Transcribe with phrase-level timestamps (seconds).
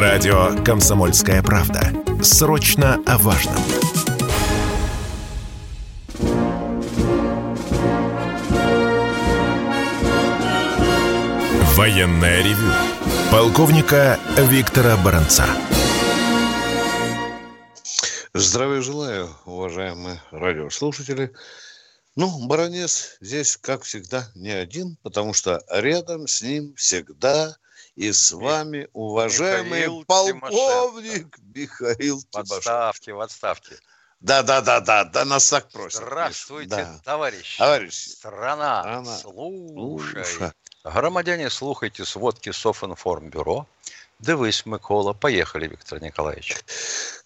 [0.00, 1.92] Радио «Комсомольская правда».
[2.22, 3.56] Срочно о важном.
[11.74, 12.70] Военное ревю.
[13.32, 15.46] Полковника Виктора Баранца.
[18.32, 21.32] Здравия желаю, уважаемые радиослушатели.
[22.14, 27.56] Ну, Баранец здесь, как всегда, не один, потому что рядом с ним всегда
[27.98, 31.40] и с вами, уважаемый Михаил полковник Тимошенко.
[31.52, 33.74] Михаил В отставке, в отставке.
[34.20, 36.02] Да, да, да, да, да, нас так просят.
[36.02, 37.00] Здравствуйте, да.
[37.04, 37.58] товарищи.
[37.58, 38.10] Товарищи.
[38.10, 39.18] Страна, Страна.
[39.18, 40.24] слушай.
[40.24, 40.52] Слушай.
[40.84, 43.66] Громадяне, слухайте сводки Софинформбюро.
[44.20, 45.12] Дивись, Микола.
[45.12, 46.56] Поехали, Виктор Николаевич.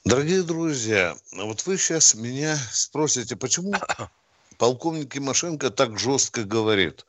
[0.06, 3.74] Дорогие друзья, вот вы сейчас меня спросите, почему
[4.56, 7.04] полковник Тимошенко так жестко говорит?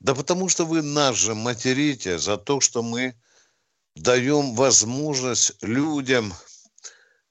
[0.00, 3.14] Да потому что вы нас же материте за то, что мы
[3.94, 6.34] даем возможность людям,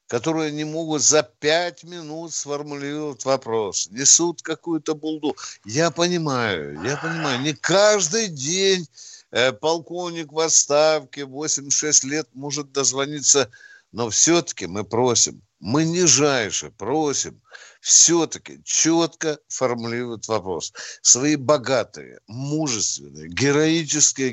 [0.08, 5.36] которые не могут за пять минут сформулировать вопрос, несут какую-то булду.
[5.64, 8.88] Я понимаю, я понимаю, не каждый день
[9.32, 13.50] э, полковник в отставке, 86 лет, может дозвониться,
[13.92, 17.42] но все-таки мы просим, мы нижайше просим
[17.86, 20.74] все-таки четко формулировать вопрос.
[21.04, 24.32] Свои богатые, мужественные, героические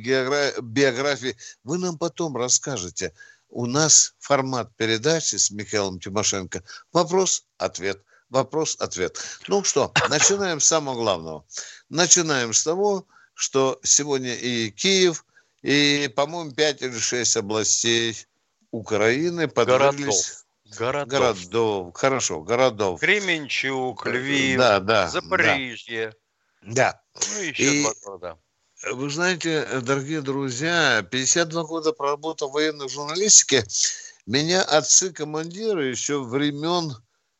[0.62, 3.12] биографии вы нам потом расскажете.
[3.50, 6.62] У нас формат передачи с Михаилом Тимошенко.
[6.94, 8.02] Вопрос-ответ.
[8.30, 9.18] Вопрос-ответ.
[9.48, 11.44] Ну что, начинаем с самого главного.
[11.90, 15.26] Начинаем с того, что сегодня и Киев,
[15.60, 18.16] и, по-моему, пять или шесть областей
[18.70, 20.41] Украины подверглись...
[20.78, 21.94] Городов.
[21.94, 23.00] Хорошо, городов.
[23.00, 25.08] Кременчук, Львив, Да, да.
[25.08, 26.14] Запорожье.
[26.62, 27.00] Да.
[27.14, 28.38] Ну, еще И- два города.
[28.92, 33.64] Вы знаете, дорогие друзья, 52 года проработал в военной журналистике.
[34.26, 36.92] Меня отцы-командиры еще времен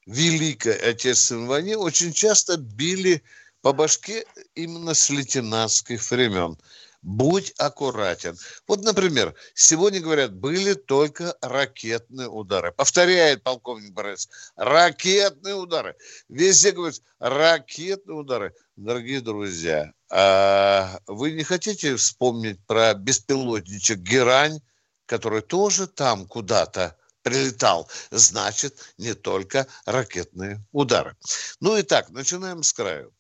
[0.06, 3.22] Великой Отечественной войны очень часто били
[3.60, 4.24] по башке
[4.54, 6.56] именно с лейтенантских времен.
[7.02, 8.38] Будь аккуратен.
[8.68, 12.70] Вот, например, сегодня говорят, были только ракетные удары.
[12.70, 15.96] Повторяет полковник Борис, ракетные удары.
[16.28, 18.54] Везде говорят, ракетные удары.
[18.76, 24.60] Дорогие друзья, а вы не хотите вспомнить про беспилотничек «Герань»,
[25.06, 27.90] который тоже там куда-то прилетал?
[28.12, 31.16] Значит, не только ракетные удары.
[31.58, 33.12] Ну и так, начинаем с краю.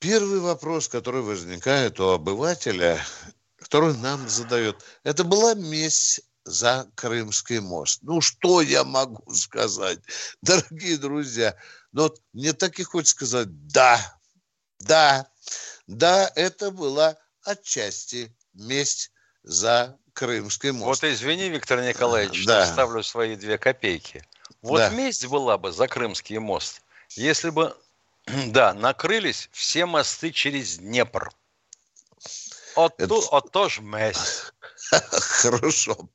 [0.00, 3.00] Первый вопрос, который возникает у обывателя,
[3.58, 8.00] который нам задает, это была месть за Крымский мост.
[8.02, 9.98] Ну, что я могу сказать,
[10.42, 11.56] дорогие друзья?
[11.92, 14.18] Но вот мне так и хочется сказать, да,
[14.78, 15.26] да,
[15.86, 19.10] да, это была отчасти месть
[19.42, 21.02] за Крымский мост.
[21.02, 22.62] Вот извини, Виктор Николаевич, Да.
[22.62, 24.24] что вставлю свои две копейки.
[24.62, 24.90] Вот Да.
[24.90, 27.76] месть была бы за Крымский мост, если бы,
[28.48, 31.30] да, накрылись все мосты через Днепр.
[32.76, 34.52] Вот, Это- ту, вот тоже месть.
[34.90, 36.08] Хорошо.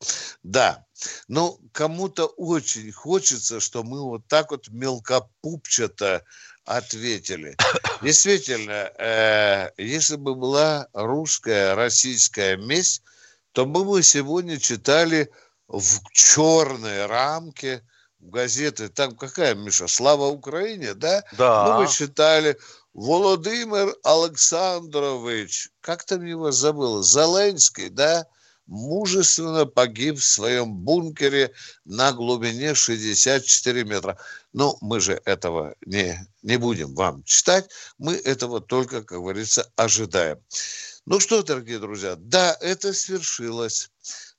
[0.44, 0.86] Да.
[1.28, 6.24] Ну, кому-то очень хочется, что мы вот так вот мелкопупчато
[6.66, 7.58] ответили.
[8.02, 13.04] Действительно, э, если бы была русская, российская месть,
[13.52, 15.30] то мы бы сегодня читали
[15.68, 17.84] в черной рамке
[18.30, 18.90] газеты.
[18.90, 21.24] Там какая, Миша, «Слава Украине», да?
[21.38, 21.78] Да.
[21.78, 22.58] Мы бы читали
[22.94, 28.26] Володимир Александрович, как там его забыл, Зеленский, да,
[28.68, 31.54] мужественно погиб в своем бункере
[31.86, 34.18] на глубине 64 метра.
[34.54, 40.40] Но мы же этого не, не будем вам читать, мы этого только, как говорится, ожидаем.
[41.06, 43.90] Ну что, дорогие друзья, да, это свершилось.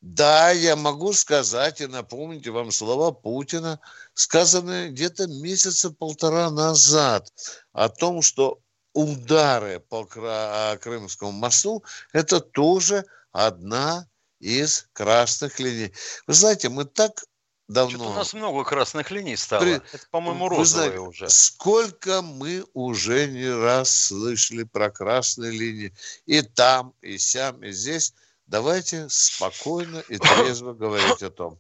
[0.07, 3.81] Да, я могу сказать и напомнить вам слова Путина,
[4.13, 7.33] сказанные где-то месяца полтора назад,
[7.73, 8.61] о том, что
[8.93, 14.07] удары по Кра- Крымскому мосту– это тоже одна
[14.41, 15.95] из красных линий.
[16.27, 17.25] Вы знаете, мы так
[17.67, 17.97] давно...
[17.97, 19.63] Что-то у нас много красных линий стало.
[19.63, 21.31] При- Это, по-моему, Вы розовые знаете, уже.
[21.31, 25.95] Сколько мы уже не раз слышали про красные линии.
[26.27, 28.13] И там, и сям, и здесь.
[28.47, 31.59] Давайте спокойно и трезво говорить о том.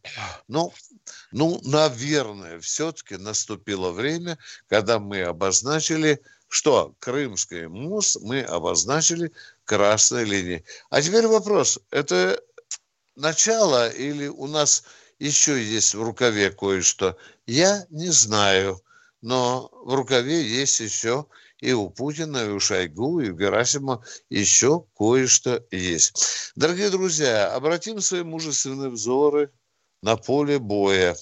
[0.48, 0.72] Ну,
[1.32, 4.38] ну, наверное, все-таки наступило время,
[4.68, 9.32] когда мы обозначили, что Крымский мост мы обозначили
[9.64, 10.64] красной линией.
[10.90, 11.80] А теперь вопрос.
[11.90, 12.40] Это
[13.16, 14.84] начало или у нас
[15.18, 17.16] еще есть в рукаве кое-что?
[17.46, 18.82] Я не знаю,
[19.22, 21.26] но в рукаве есть еще
[21.64, 26.52] и у Путина, и у Шойгу, и у Герасима еще кое-что есть.
[26.56, 29.50] Дорогие друзья, обратим свои мужественные взоры
[30.02, 31.16] на поле боя.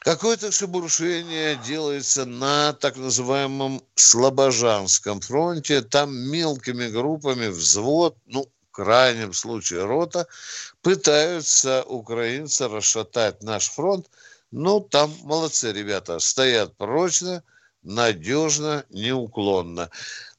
[0.00, 5.80] Какое-то шебуршение делается на так называемом Слобожанском фронте.
[5.80, 10.26] Там мелкими группами взвод, ну, в крайнем случае рота,
[10.82, 14.10] пытаются украинцы расшатать наш фронт.
[14.50, 17.44] Ну, там молодцы ребята, стоят прочно–
[17.84, 19.90] надежно, неуклонно.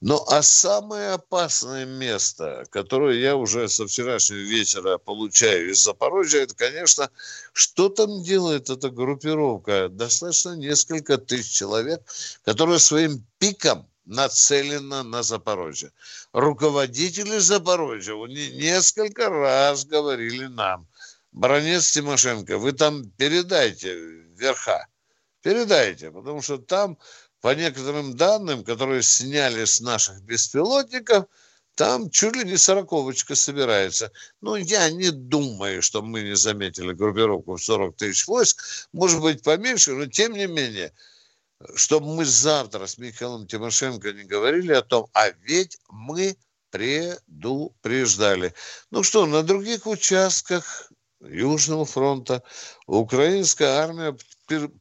[0.01, 6.55] Ну, а самое опасное место, которое я уже со вчерашнего вечера получаю из Запорожья, это,
[6.55, 7.09] конечно,
[7.53, 9.89] что там делает эта группировка?
[9.89, 12.01] Достаточно несколько тысяч человек,
[12.43, 15.91] которые своим пиком нацелена на Запорожье.
[16.33, 20.87] Руководители Запорожья несколько раз говорили нам,
[21.31, 23.93] Бронец Тимошенко, вы там передайте
[24.37, 24.87] верха,
[25.41, 26.97] передайте, потому что там
[27.45, 31.25] по некоторым данным, которые сняли с наших беспилотников,
[31.75, 34.11] там чуть ли не сороковочка собирается.
[34.41, 38.63] Ну, я не думаю, что мы не заметили группировку в 40 тысяч войск.
[38.93, 40.91] Может быть, поменьше, но тем не менее,
[41.75, 46.35] чтобы мы завтра с Михаилом Тимошенко не говорили о том, а ведь мы
[46.71, 48.55] предупреждали.
[48.89, 50.91] Ну что, на других участках
[51.29, 52.43] Южного фронта
[52.87, 54.15] украинская армия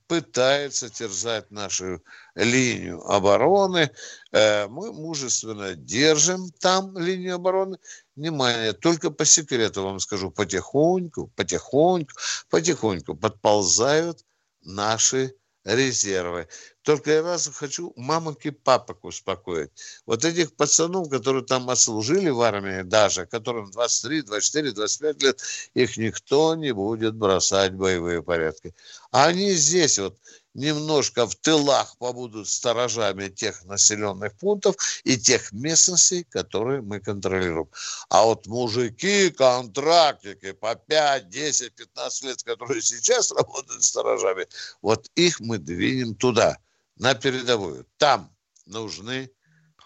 [0.07, 2.03] пытается терзать нашу
[2.35, 3.91] линию обороны.
[4.33, 7.79] Э, мы мужественно держим там линию обороны.
[8.17, 12.13] Внимание, только по секрету вам скажу, потихоньку, потихоньку,
[12.51, 14.25] потихоньку подползают
[14.63, 16.49] наши резервы.
[16.83, 19.71] Только я раз хочу мамок и папок успокоить.
[20.07, 25.43] Вот этих пацанов, которые там отслужили в армии даже, которым 23, 24, 25 лет,
[25.75, 28.75] их никто не будет бросать в боевые порядки.
[29.11, 30.19] А они здесь вот
[30.55, 37.69] немножко в тылах побудут сторожами тех населенных пунктов и тех местностей, которые мы контролируем.
[38.09, 44.47] А вот мужики, контрактники по 5, 10, 15 лет, которые сейчас работают сторожами,
[44.81, 46.59] вот их мы двинем туда,
[46.97, 47.87] на передовую.
[47.97, 48.31] Там
[48.67, 49.31] нужны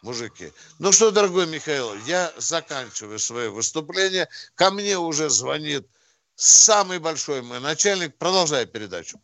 [0.02, 0.52] мужики.
[0.78, 4.28] Ну что, дорогой Михаил, я заканчиваю свое выступление.
[4.54, 5.88] Ко мне уже звонит
[6.36, 8.16] самый большой мой начальник.
[8.16, 9.18] Продолжай передачу.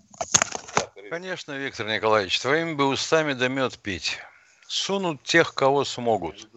[1.14, 4.18] Конечно, Виктор Николаевич, твоими бы устами да мед пить.
[4.66, 6.48] Сунут тех, кого смогут.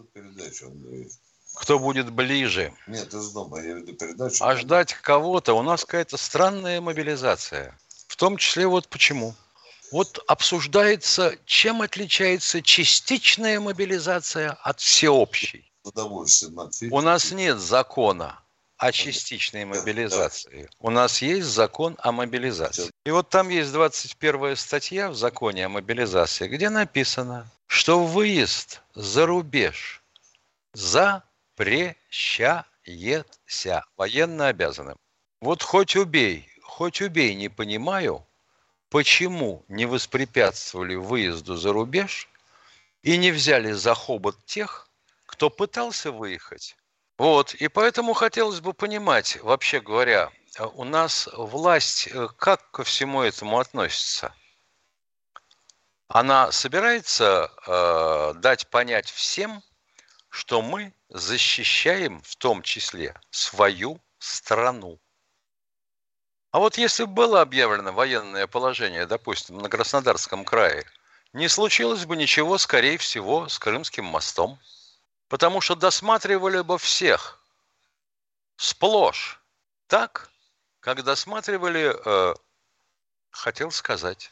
[1.54, 2.74] Кто будет ближе.
[2.88, 4.44] Нет, из дома, я веду передачу.
[4.44, 7.77] А ждать кого-то, у нас какая-то странная мобилизация.
[8.07, 9.36] В том числе вот почему.
[9.92, 15.71] Вот обсуждается, чем отличается частичная мобилизация от всеобщей.
[16.89, 18.39] У нас нет закона
[18.77, 20.69] о частичной мобилизации.
[20.79, 22.91] У нас есть закон о мобилизации.
[23.06, 29.25] И вот там есть 21 статья в законе о мобилизации, где написано, что выезд за
[29.25, 30.03] рубеж
[30.74, 32.65] запрещается
[33.97, 34.97] военно обязанным.
[35.41, 38.25] Вот хоть убей, хоть убей, не понимаю,
[38.89, 42.30] почему не воспрепятствовали выезду за рубеж
[43.01, 44.88] и не взяли за хобот тех,
[45.25, 46.75] кто пытался выехать,
[47.18, 50.31] вот, и поэтому хотелось бы понимать, вообще говоря,
[50.74, 54.36] у нас власть э, как ко всему этому относится?
[56.08, 59.64] Она собирается э, дать понять всем,
[60.30, 65.00] что мы защищаем в том числе свою страну.
[66.52, 70.86] А вот если бы было объявлено военное положение, допустим, на Краснодарском крае,
[71.33, 74.59] не случилось бы ничего, скорее всего, с Крымским мостом–
[75.28, 77.40] потому что досматривали бы всех
[78.56, 79.40] сплошь
[79.88, 80.30] так,
[80.80, 82.36] как досматривали, э,
[83.31, 84.31] хотел сказать,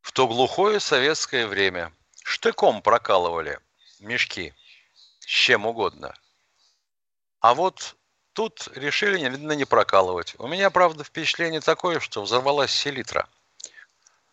[0.00, 1.92] в то глухое советское время.
[2.24, 3.60] Штыком прокалывали
[3.98, 4.54] мешки
[5.20, 6.14] с чем угодно.
[7.40, 7.96] А вот
[8.32, 10.34] тут решили, видно, не прокалывать.
[10.38, 13.28] У меня, правда, впечатление такое, что взорвалась селитра.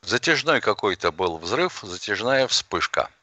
[0.02, 3.10] Затяжной какой-то был взрыв, затяжная вспышка–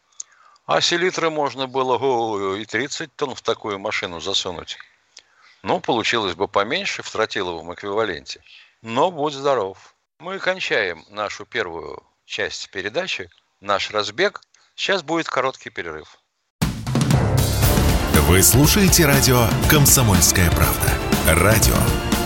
[0.66, 4.78] а селитры можно было и 30 тонн в такую машину засунуть.
[5.62, 8.40] Ну, получилось бы поменьше в тротиловом эквиваленте.
[8.82, 9.94] Но будь здоров.
[10.18, 13.30] Мы кончаем нашу первую часть передачи,
[13.60, 14.40] наш разбег.
[14.74, 16.18] Сейчас будет короткий перерыв.
[18.28, 20.90] Вы слушаете радио «Комсомольская правда».
[21.26, 21.76] Радио,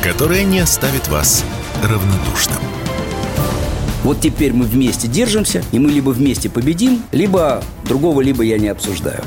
[0.02, 1.44] которое не оставит вас
[1.82, 2.87] равнодушным.
[4.08, 8.68] Вот теперь мы вместе держимся, и мы либо вместе победим, либо другого либо я не
[8.68, 9.22] обсуждаю.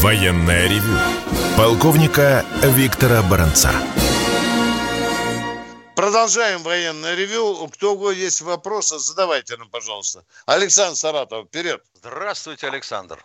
[0.00, 0.98] Военная ревю.
[1.56, 3.70] Полковника Виктора Баранца.
[5.94, 7.68] Продолжаем военное ревю.
[7.68, 10.24] Кто у кого есть вопросы, задавайте нам, пожалуйста.
[10.44, 11.84] Александр Саратов, вперед.
[11.94, 13.24] Здравствуйте, Александр.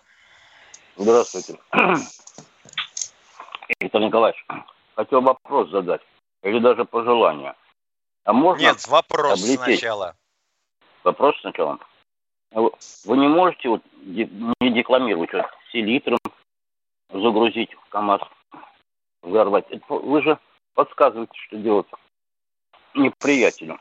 [0.98, 1.58] Здравствуйте.
[3.80, 4.46] Виктор Николаевич,
[4.96, 6.02] хотел вопрос задать,
[6.44, 7.56] или даже пожелание.
[8.24, 9.80] А можно Нет, вопрос облететь?
[9.80, 10.16] сначала.
[11.04, 11.80] Вопрос сначала.
[12.52, 12.72] Вы
[13.06, 16.20] вы не можете вот не декламировать, вот селитром
[17.10, 18.22] загрузить в КАМАЗ,
[19.22, 19.66] взорвать.
[19.90, 20.40] Вы же
[20.74, 21.88] подсказываете, что делать
[22.94, 23.80] неприятелю.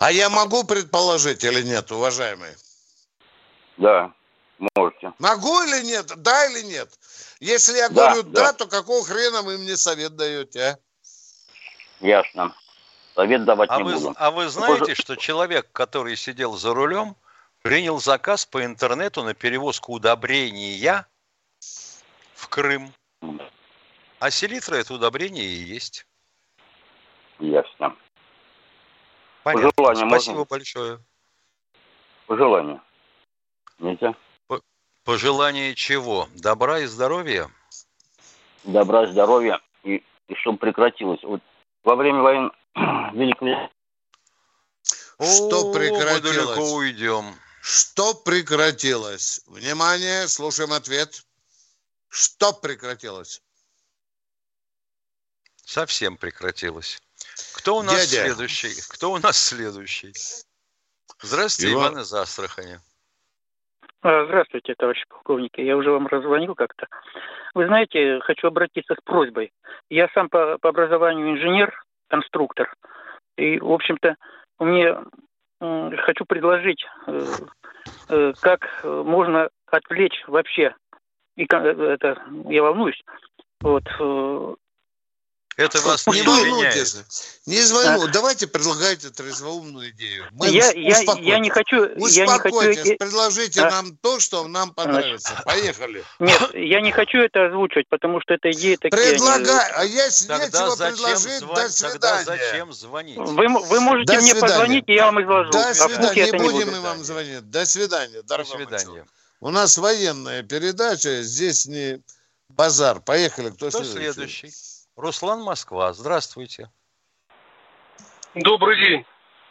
[0.00, 2.50] А я могу предположить или нет, уважаемый?
[3.76, 4.12] Да,
[4.74, 5.12] можете.
[5.18, 6.06] Могу или нет?
[6.16, 6.88] Да или нет?
[7.40, 8.52] Если я Да, говорю да, да.
[8.52, 10.78] то какого хрена вы мне совет даете, а?
[12.00, 12.54] Ясно.
[13.14, 14.14] Совет давать А не вы, буду.
[14.16, 17.16] а вы знаете, пожа- что человек, который сидел за рулем,
[17.62, 21.06] принял заказ по интернету на перевозку удобрения
[22.34, 22.92] в Крым.
[24.20, 26.06] А селитра это удобрение и есть.
[27.40, 27.96] Ясно.
[29.44, 29.70] Понятно.
[29.72, 30.44] Пожелания Спасибо можно?
[30.44, 30.98] большое.
[32.26, 32.80] Пожелание.
[33.78, 34.14] Нельзя?
[35.08, 36.28] Пожелание чего?
[36.34, 37.50] Добра и здоровья?
[38.64, 41.22] добра, здоровья и, и чтобы прекратилось.
[41.22, 41.40] Вот
[41.82, 42.50] во время войны
[43.14, 43.70] Великой
[45.16, 46.72] Что О, Мы далеко прекратилось?
[46.72, 47.34] уйдем.
[47.62, 49.40] Что прекратилось?
[49.46, 51.24] Внимание, слушаем ответ.
[52.10, 53.40] Что прекратилось?
[55.64, 57.00] Совсем прекратилось.
[57.54, 58.24] Кто у нас Дядя.
[58.26, 58.78] следующий?
[58.90, 60.12] Кто у нас следующий?
[61.22, 61.94] Здравствуйте, Иван.
[61.94, 62.78] Иван из Астрахани.
[64.00, 65.58] А, Здравствуйте, товарищ полковник.
[65.58, 66.86] Я уже вам раззвонил как-то.
[67.54, 69.50] Вы знаете, хочу обратиться с просьбой.
[69.90, 71.74] Я сам по, по образованию инженер,
[72.08, 72.72] конструктор.
[73.36, 74.14] И, в общем-то,
[74.60, 74.96] мне
[75.60, 77.20] м, хочу предложить, э,
[78.10, 80.74] э, как э, можно отвлечь вообще,
[81.36, 83.02] и э, это я волнуюсь,
[83.60, 84.54] вот, э,
[85.58, 86.96] Это вас не Не волнуйтесь.
[87.46, 88.06] Не звоню.
[88.12, 90.24] Давайте предлагайте трезвоумную идею.
[90.30, 91.40] Мы я, я, я успокойтесь.
[91.40, 93.70] не хочу, я не хочу, Успокойтесь, предложите а?
[93.70, 95.42] нам то, что нам понравится.
[95.44, 96.04] Поехали.
[96.20, 99.02] нет, я не хочу это озвучивать, потому что это идеи такие.
[99.02, 101.40] они- Предлагай, а есть Тогда нечего предложить.
[101.40, 101.68] звон- До Тогда
[102.22, 102.24] свидания.
[102.24, 103.16] зачем звонить?
[103.18, 104.40] Вы, вы можете До мне свидания.
[104.52, 105.50] позвонить, и я вам изложу.
[105.50, 106.24] До А свидания.
[106.26, 106.70] Не не будем буду.
[106.70, 107.50] мы вам звонить.
[107.50, 109.04] До свидания, До дорогой свидания.
[109.40, 112.00] У нас военная передача, здесь не
[112.48, 113.00] базар.
[113.00, 113.50] Поехали.
[113.50, 114.12] Кто, Кто следующий?
[114.12, 114.52] следующий?
[114.98, 115.92] Руслан Москва.
[115.92, 116.68] Здравствуйте.
[118.34, 119.06] Добрый день.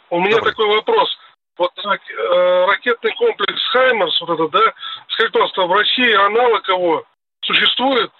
[0.09, 0.51] У меня Добрый.
[0.51, 1.09] такой вопрос.
[1.57, 4.73] Вот э, ракетный комплекс Хаймерс, вот этот, да,
[5.07, 7.05] скажите, пожалуйста, в России аналог его
[7.41, 8.11] существует?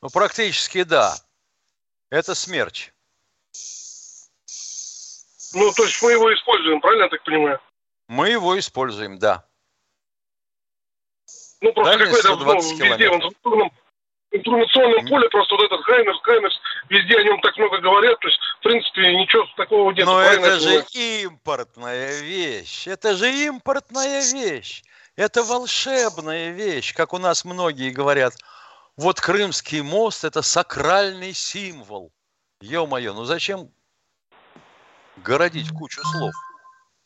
[0.00, 1.14] Ну, практически да.
[2.10, 2.92] Это смерч.
[5.54, 7.60] Ну, то есть мы его используем, правильно я так понимаю?
[8.06, 9.44] Мы его используем, да.
[11.60, 13.72] Ну, просто какой-то, 120 ну, везде, километров.
[14.32, 18.40] Информационном, поле просто вот этот Хаймерс, Хаймерс, везде о нем так много говорят, то есть,
[18.60, 20.06] в принципе, ничего такого нет.
[20.06, 22.86] Но это же импортная вещь.
[22.86, 24.82] Это же импортная вещь.
[25.16, 28.34] Это волшебная вещь, как у нас многие говорят.
[28.96, 32.12] Вот Крымский мост– это сакральный символ.
[32.60, 33.70] Ё-моё, ну зачем
[35.16, 36.32] городить кучу слов?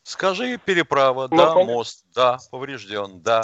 [0.02, 3.42] Скажи переправа, Ну, да, мост, да, поврежден, да.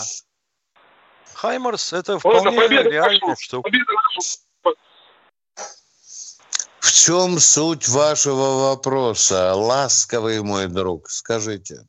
[1.34, 3.70] Хаймерс– это Вот это вполне победа реальная штука.
[6.80, 11.10] В чем суть вашего вопроса, ласковый мой друг?
[11.10, 11.86] Скажите.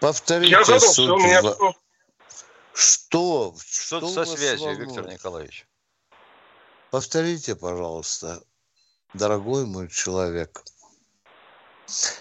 [0.00, 1.08] Повторите Я задался, суть.
[1.10, 1.74] у меня ва-
[2.74, 3.54] Что?
[3.58, 4.88] Что-то Что со связью, волнует?
[4.88, 5.66] Виктор Николаевич.
[6.90, 8.42] Повторите, пожалуйста,
[9.14, 10.62] дорогой мой человек.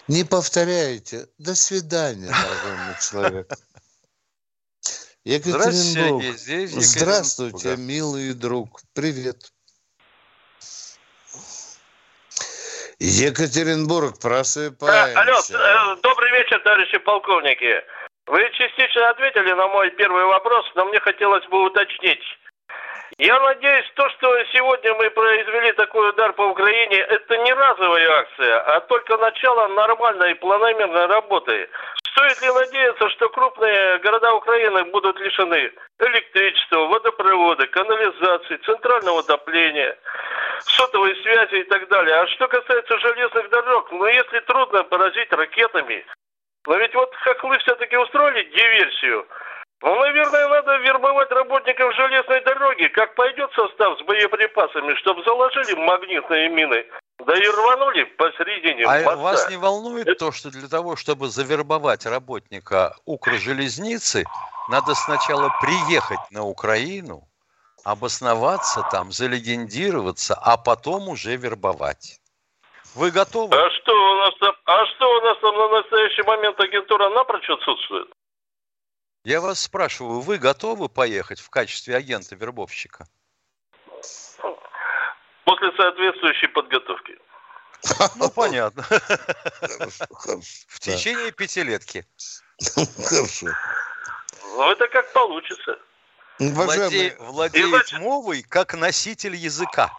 [0.08, 1.28] Не повторяйте.
[1.38, 3.52] До свидания, дорогой мой человек.
[5.26, 6.24] Екатеринбург.
[6.38, 8.80] Здесь Екатеринбург, Здравствуйте, милый друг.
[8.94, 9.38] Привет.
[13.00, 15.20] Екатеринбург, просыпаемся.
[15.20, 17.84] Алло, э, добрый вечер, товарищи полковники.
[18.28, 22.24] Вы частично ответили на мой первый вопрос, но мне хотелось бы уточнить.
[23.18, 28.60] Я надеюсь, то, что сегодня мы произвели такой удар по Украине, это не разовая акция,
[28.76, 31.70] а только начало нормальной и планомерной работы.
[32.16, 35.70] Стоит ли надеяться, что крупные города Украины будут лишены
[36.00, 39.98] электричества, водопровода, канализации, центрального отопления,
[40.62, 42.16] сотовой связи и так далее?
[42.16, 46.06] А что касается железных дорог, ну если трудно поразить ракетами,
[46.66, 49.28] но ведь вот хохлы все-таки устроили диверсию.
[49.82, 52.88] Ну, наверное, надо вербовать работников железной дороги.
[52.88, 56.86] Как пойдет состав с боеприпасами, чтобы заложили магнитные мины,
[57.20, 59.16] да и рванули посередине А моста.
[59.16, 64.26] вас не волнует то, что для того, чтобы завербовать работника Укржелезницы,
[64.70, 67.28] надо сначала приехать на Украину,
[67.84, 72.20] обосноваться там, залегендироваться, а потом уже вербовать.
[72.96, 73.56] Вы готовы?
[73.56, 77.50] А что у нас там, а что у нас там на настоящий момент агентура напрочь
[77.50, 78.08] отсутствует?
[79.24, 83.08] Я вас спрашиваю, вы готовы поехать в качестве агента-вербовщика?
[85.46, 87.18] После соответствующей подготовки.
[88.16, 88.84] Ну, понятно.
[90.70, 92.06] В течение пятилетки.
[93.06, 93.48] Хорошо.
[94.44, 95.78] Ну, это как получится.
[96.40, 99.92] Владе- Владеет значит- мовой как носитель языка.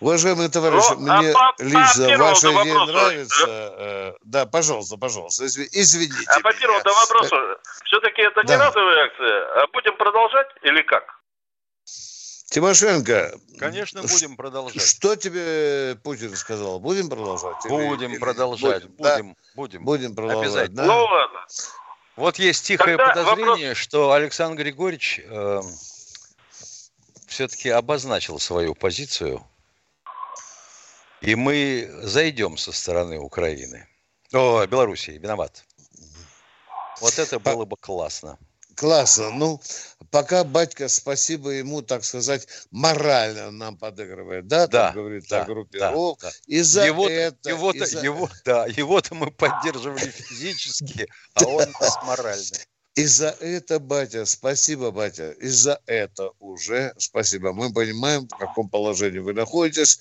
[0.00, 3.46] уважаемые товарищи, Ну, а мне по- по лично ваша идея вопросу, нравится.
[3.48, 7.36] э, Да, пожалуйста, пожалуйста, изви- извините А по первому вопросу,
[7.84, 8.66] все-таки это не Да.
[8.68, 11.19] разовая акция, а будем продолжать или как?
[12.50, 14.82] Тимошенко, Конечно, будем продолжать.
[14.82, 16.80] Что тебе Путин сказал?
[16.80, 17.54] Будем продолжать?
[17.68, 18.82] Будем или- продолжать.
[18.86, 19.16] Будем, да?
[19.18, 19.84] Будем, будем.
[19.84, 20.82] Будем продолжать, Обязательно.
[20.82, 20.86] да?
[20.86, 21.46] Ну ладно.
[22.16, 25.20] Вот есть тихое Тогда подозрение, что Александр Григорьевич
[27.28, 29.46] все-таки обозначил свою позицию,
[31.20, 33.86] и мы зайдем со стороны Украины.
[34.32, 35.64] О, Белоруссии, виноват.
[37.00, 38.38] Вот это было бы классно.
[38.80, 39.28] Классно.
[39.28, 39.60] Ну,
[40.10, 44.66] пока батька, спасибо ему, так сказать, морально нам подыгрывает, да?
[44.68, 46.18] Да, Там говорит да, о группировке.
[46.22, 46.36] да, да.
[46.46, 47.50] И за его, это...
[47.50, 52.56] его-то, и за- его, да, его-то мы поддерживали физически, а он нас морально.
[52.94, 57.52] И за это, батя, спасибо, батя, и за это уже спасибо.
[57.52, 60.00] Мы понимаем, в каком положении вы находитесь.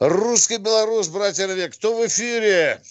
[0.00, 2.82] Русский белорус, братья Ровек, кто в эфире?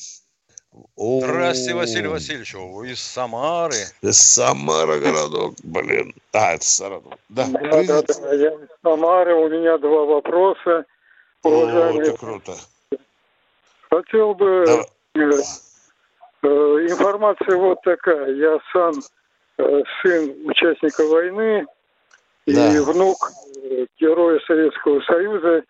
[0.95, 3.75] О, Здравствуйте, Василий Васильевич, вы из Самары.
[4.03, 6.13] Самара городок, блин.
[6.33, 7.13] А, это Саратов.
[7.29, 10.86] Да, Да, да, да, я из Самары, у меня два вопроса.
[11.43, 12.53] О, Уважаемый, это круто.
[13.89, 14.86] хотел бы Давай.
[15.15, 15.41] э,
[16.43, 18.33] э, информация вот такая.
[18.33, 19.01] Я сам
[19.57, 21.65] э, сын участника войны
[22.45, 22.81] и Да.
[22.83, 23.31] внук
[23.63, 25.63] э, героя Советского Союза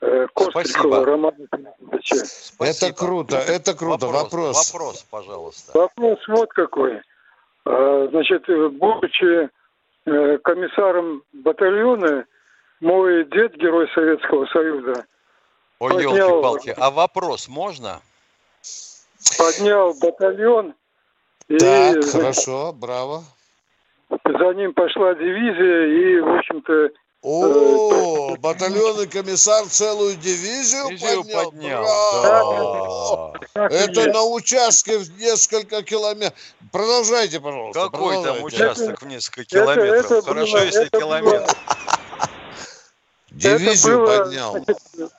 [0.00, 1.04] Кострикова Спасибо.
[1.04, 1.36] Романа.
[2.60, 4.06] Это круто, это круто.
[4.06, 4.72] Вопрос.
[4.72, 5.78] Вопрос, пожалуйста.
[5.78, 7.00] Вопрос вот какой.
[7.64, 9.48] А, Значит, э, будучи
[10.06, 12.26] э, комиссаром батальона,
[12.80, 15.06] мой дед, герой Советского Союза,
[15.78, 16.14] Ой, Поднял.
[16.16, 16.74] елки-палки.
[16.76, 18.00] А вопрос можно?
[19.38, 20.74] поднял батальон,
[21.48, 23.24] и Так, значит, хорошо, браво.
[24.24, 26.90] за ним пошла дивизия, и, в общем-то,
[27.28, 31.84] О, батальонный комиссар целую дивизию, Дивизию поднял.
[31.84, 33.34] поднял,
[33.68, 36.38] и Это на участке в несколько километров.
[36.70, 37.80] Продолжайте, пожалуйста.
[37.90, 38.44] Какой там продолжайте.
[38.56, 40.08] участок в несколько это километров?
[40.10, 41.54] было- Хорошо, если это километр.
[43.32, 44.52] Дивизию это было, поднял.
[44.52, 45.12] значит,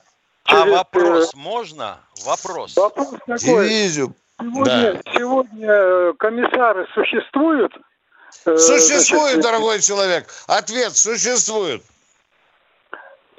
[0.44, 2.00] А вопрос можно?
[2.24, 2.74] Вопрос.
[2.76, 3.38] э, Вопрос такой.
[3.38, 4.14] Дивизию.
[4.40, 7.72] Сегодня, сегодня э, комиссары существуют?
[8.46, 10.28] Э, Существует, значит, дорогой человек.
[10.46, 11.82] Ответ существует.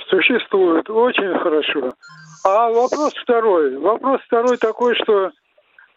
[0.09, 1.93] Существует, очень хорошо.
[2.43, 3.77] А вопрос второй.
[3.77, 5.31] Вопрос второй такой, что э,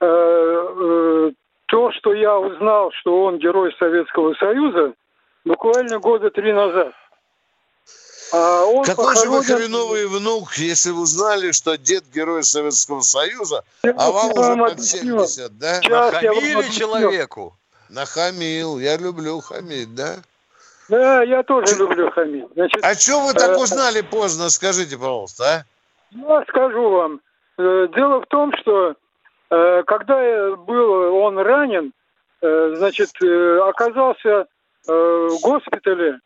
[0.00, 1.30] э,
[1.66, 4.92] то, что я узнал, что он герой Советского Союза,
[5.44, 6.92] буквально года три назад.
[8.34, 13.00] А он Какой же вы похоронен- хреновый внук, если вы узнали, что дед герой Советского
[13.02, 15.26] Союза, Я а вам вам уже под объясню.
[15.26, 15.80] 70, да?
[15.80, 17.54] Сейчас Нахамили человеку.
[17.90, 18.78] Нахамил.
[18.78, 20.16] Я люблю хамить, да?
[20.88, 22.46] Да, я тоже люблю хамить.
[22.54, 25.64] Значит, А что вы так Э, узнали поздно, скажите, пожалуйста, а?
[26.10, 27.20] Я скажу вам.
[27.58, 28.94] Э, Дело в том, что
[29.50, 31.92] э, когда был он ранен,
[32.40, 34.46] значит, оказался
[34.84, 36.18] в госпитале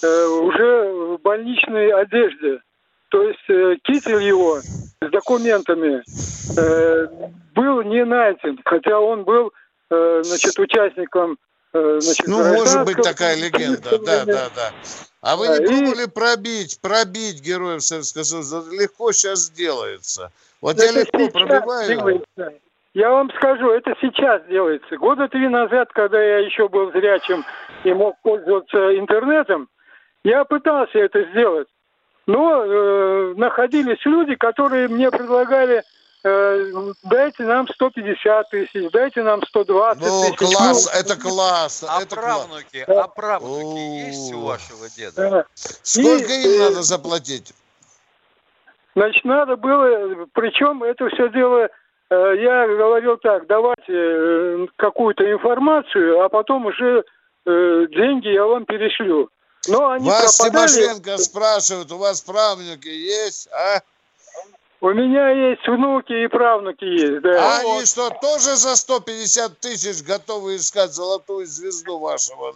[0.00, 2.60] уже в больничной одежде.
[3.08, 6.04] То есть китель его с документами
[7.52, 9.52] был не найден, хотя он был,
[9.90, 11.36] значит, участником
[11.72, 14.72] значит, Ну, может быть такая легенда, да, да, да.
[15.22, 18.64] А вы не пробовали пробить, пробить героев Советского Союза?
[18.70, 20.32] Легко сейчас делается.
[20.60, 22.24] Вот я легко пробиваю.
[22.92, 24.96] Я вам скажу, это сейчас делается.
[24.96, 27.44] Года три назад, когда я еще был зрячим
[27.84, 29.68] и мог пользоваться интернетом,
[30.24, 31.68] я пытался это сделать.
[32.26, 35.82] Но э, находились люди, которые мне предлагали, э,
[36.22, 40.36] дайте нам 150 тысяч, дайте нам 120 Ну, тысяч.
[40.38, 42.24] класс, Ну, это класс, А это класс.
[42.46, 43.04] правнуки, Да.
[43.04, 45.30] а правнуки есть у вашего деда?
[45.30, 45.44] да.
[45.54, 47.52] Сколько И, им э, надо заплатить?
[48.94, 51.68] Значит, надо было, причем это все дело,
[52.10, 57.04] э, я говорил так, давайте э, какую-то информацию, а потом уже
[57.46, 59.30] э, деньги я вам перешлю.
[59.68, 60.68] Но они Вас пропадали.
[60.68, 63.80] Тимошенко спрашивают, у вас правнуки есть, а?
[64.82, 67.58] У меня есть внуки и правнуки есть, да.
[67.58, 72.54] А они что, тоже за 150 тысяч готовы искать золотую звезду вашего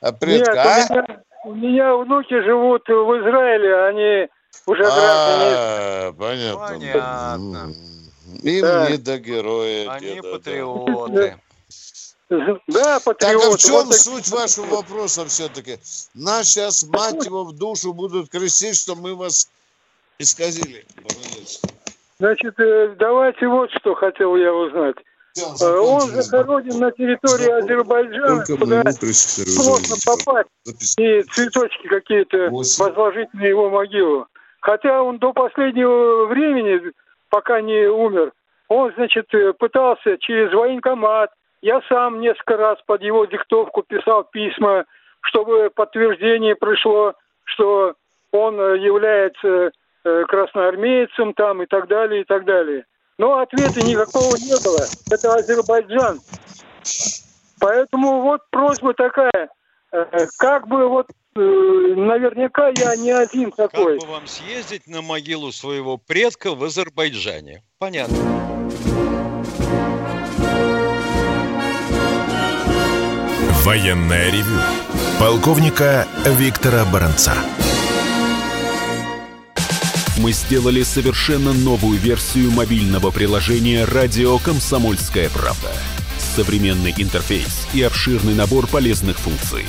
[0.00, 0.76] э, Нет, предка, у а?
[0.90, 4.28] меня, у меня внуки живут в Израиле, они
[4.66, 5.54] уже граждане.
[5.56, 6.66] А, понятно.
[6.68, 7.74] Понятно.
[8.42, 8.90] Им Да.
[8.90, 9.90] не до героя.
[9.92, 10.32] Они деда, да.
[10.32, 11.36] патриоты.
[12.66, 15.78] Да, Так а в чем Вот так- суть вашего вопроса все-таки?
[16.14, 19.48] Нас сейчас, мать его, в душу будут крестить, что мы вас
[20.22, 20.84] исказили.
[22.18, 24.96] Значит, э, давайте вот что хотел я узнать.
[25.36, 33.70] Э, Он захоронен на территории Азербайджана, куда сложно попасть и цветочки какие-то возложить на его
[33.70, 34.26] могилу.
[34.60, 36.92] Хотя он до последнего времени,
[37.28, 38.32] пока не умер,
[38.68, 41.30] он, значит, э, пытался через военкомат.
[41.60, 44.84] Я сам несколько раз под его диктовку писал письма,
[45.22, 47.94] чтобы подтверждение пришло, что
[48.32, 49.72] он является
[50.04, 52.84] э, красноармейцем там и так далее, и так далее.
[53.18, 54.84] Но ответа никакого не было.
[55.10, 56.20] Это Азербайджан.
[57.60, 59.50] Поэтому вот просьба такая.
[59.92, 63.98] э, Как бы вот э, наверняка я не один Как такой.
[63.98, 67.62] бы вам съездить на могилу своего предка в Азербайджане?
[67.78, 68.16] Понятно.
[73.64, 74.58] Военное ревю
[75.20, 77.34] полковника Виктора Баранца.
[80.22, 85.72] Мы сделали совершенно новую версию мобильного приложения «Радио Комсомольская правда».
[86.36, 89.64] Современный интерфейс и обширный набор полезных функций.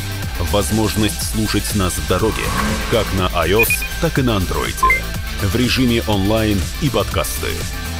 [0.51, 2.43] Возможность слушать нас в дороге,
[2.91, 4.75] как на iOS, так и на Android.
[5.41, 7.47] В режиме онлайн и подкасты.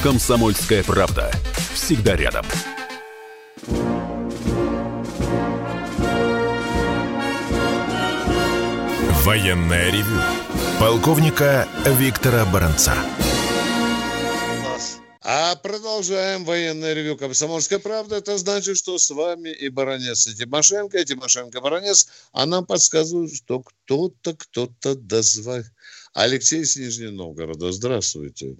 [0.04, 1.32] «Комсомольская правда».
[1.72, 2.46] Всегда рядом.
[9.24, 10.20] Военное ревю
[10.80, 12.94] полковника Виктора Баранца.
[15.26, 18.16] А продолжаем военное ревю «Комсомольская правда».
[18.16, 22.08] Это значит, что с вами и баронец, и Тимошенко, и Тимошенко баронец.
[22.32, 25.62] А нам подсказывают, что кто-то, кто-то дозвал.
[26.12, 27.72] Алексей из Нижнего Новгорода.
[27.72, 28.56] Здравствуйте.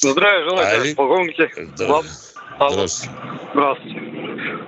[0.00, 1.50] Здравия желаю, Али- полковники.
[1.76, 2.02] Да.
[2.70, 3.12] Здравствуйте.
[3.52, 4.09] Здравствуйте.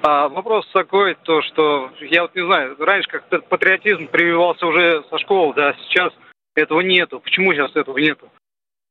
[0.02, 5.18] А, вопрос такой, то что я вот не знаю, раньше как-то патриотизм прививался уже со
[5.18, 6.12] школы, да, сейчас
[6.54, 7.20] этого нету.
[7.20, 8.30] Почему сейчас этого нету?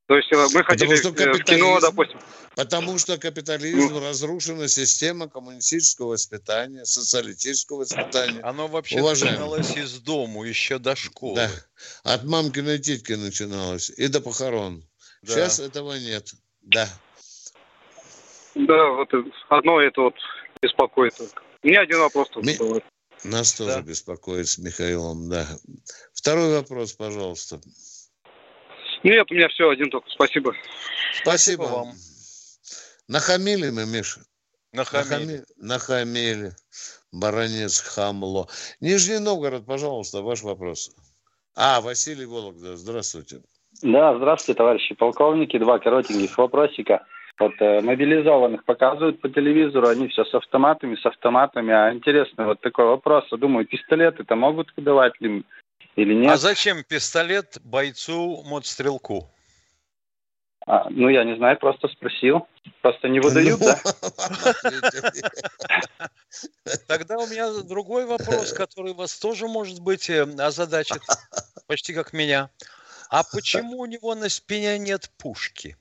[0.08, 1.80] То есть э, мы ходили что э, в кино, капитализм.
[1.82, 2.20] допустим.
[2.56, 8.42] Потому что капитализм разрушена система коммунистического воспитания, социалистического воспитания.
[8.42, 9.40] Оно вообще Уважаемый.
[9.40, 11.36] начиналось из дому, еще до школы.
[11.36, 11.50] Да.
[12.04, 14.84] От мамкиной титьки начиналось и до похорон.
[15.22, 15.34] Да.
[15.34, 16.34] Сейчас этого нет.
[16.62, 16.90] Да.
[18.56, 20.16] Да, вот э, одно это вот
[20.72, 21.16] беспокоит.
[21.18, 21.42] только.
[21.64, 22.82] У меня один вопрос только Ми-.
[23.24, 23.82] Нас тоже Да.
[23.82, 25.48] беспокоит с Михаилом, да.
[26.14, 27.60] Второй вопрос, пожалуйста.
[29.04, 30.10] Нет, у меня все, один только.
[30.10, 30.54] Спасибо.
[31.22, 31.94] Спасибо, вам.
[33.08, 34.22] Нахамили мы, Миша.
[34.74, 35.10] Нахамили.
[35.12, 36.52] Нахами- Нахамили.
[37.12, 38.48] Баронец Хамло.
[38.80, 40.92] Нижний Новгород, пожалуйста, ваш вопрос.
[41.56, 43.42] А, Василий Вологда, здравствуйте.
[43.82, 45.58] Да, здравствуйте, товарищи полковники.
[45.60, 47.06] Два коротеньких вопросика.
[47.42, 51.74] Вот э, мобилизованных показывают по телевизору, они все с автоматами, с автоматами.
[51.74, 53.26] А интересно, вот такой вопрос.
[53.32, 55.44] Я Думаю, пистолеты-то могут выдавать ли
[55.96, 56.34] или нет?
[56.34, 59.28] А зачем пистолет бойцу мотострелку?
[60.68, 62.48] А, ну, я не знаю, просто спросил.
[62.84, 63.80] Просто не выдают, Ну, да?
[66.88, 71.02] Тогда у меня другой вопрос, который вас тоже, может быть, э, озадачит,
[71.66, 72.52] почти как меня.
[73.10, 75.76] А почему у него на спине нет пушки?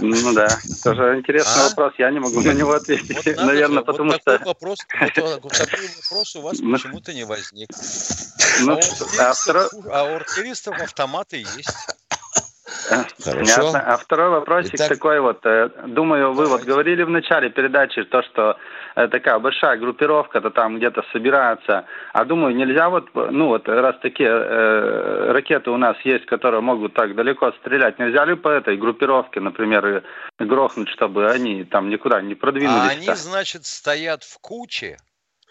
[0.00, 0.48] Ну да,
[0.82, 1.68] тоже интересный А?
[1.68, 1.94] вопрос.
[1.98, 3.26] Я не могу на него Вот ответить.
[3.26, 4.32] надо Наверное, же, потому вот что...
[4.32, 4.78] такой вопрос,
[5.16, 6.72] вот, вот такой вопрос у вас Ну.
[6.72, 7.68] почему-то не возник.
[8.60, 11.70] Ну, а, у артиллеристов, а у артиллеристов автоматы есть.
[12.88, 13.56] Хорошо.
[13.56, 13.80] Понятно.
[13.80, 15.44] А второй вопросик Итак- такой вот.
[15.44, 16.66] э, Думаю, вы вот Давайте.
[16.66, 18.56] говорили в начале передачи то, что
[18.96, 21.84] э, такая большая группировка-то там где-то собирается.
[22.12, 26.94] А думаю, нельзя вот, ну вот, раз такие э, ракеты у нас есть, которые могут
[26.94, 30.02] так далеко стрелять, нельзя ли по этой группировке, например,
[30.38, 32.90] грохнуть, чтобы они там никуда не А продвинулись?
[32.90, 34.98] они, значит, стоят в куче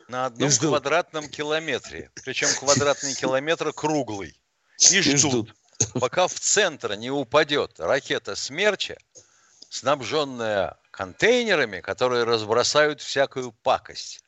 [0.10, 2.10] на одном квадратном километре.
[2.26, 4.34] Причем квадратный километр круглый.
[4.91, 5.54] И ждут.
[5.99, 8.97] пока в центр не упадет ракета «Смерча»,
[9.69, 14.23] снабженная контейнерами, которые разбросают всякую пакость.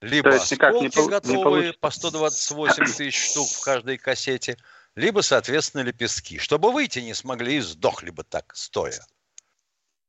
[0.00, 1.80] Либо То есть не осколки не готовые получится?
[1.80, 4.56] по 128 тысяч штук в каждой кассете,
[4.96, 9.00] либо, соответственно, лепестки, чтобы выйти не смогли и сдохли бы так, стоя.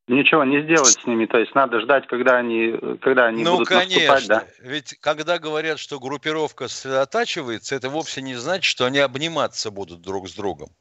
[0.08, 3.70] Ничего не сделать с ними, то есть надо ждать, когда они, когда они ну, будут
[3.70, 4.14] конечно.
[4.14, 4.46] наступать, да?
[4.60, 10.28] Ведь когда говорят, что группировка сосредотачивается, это вовсе не значит, что они обниматься будут друг
[10.28, 10.72] с другом.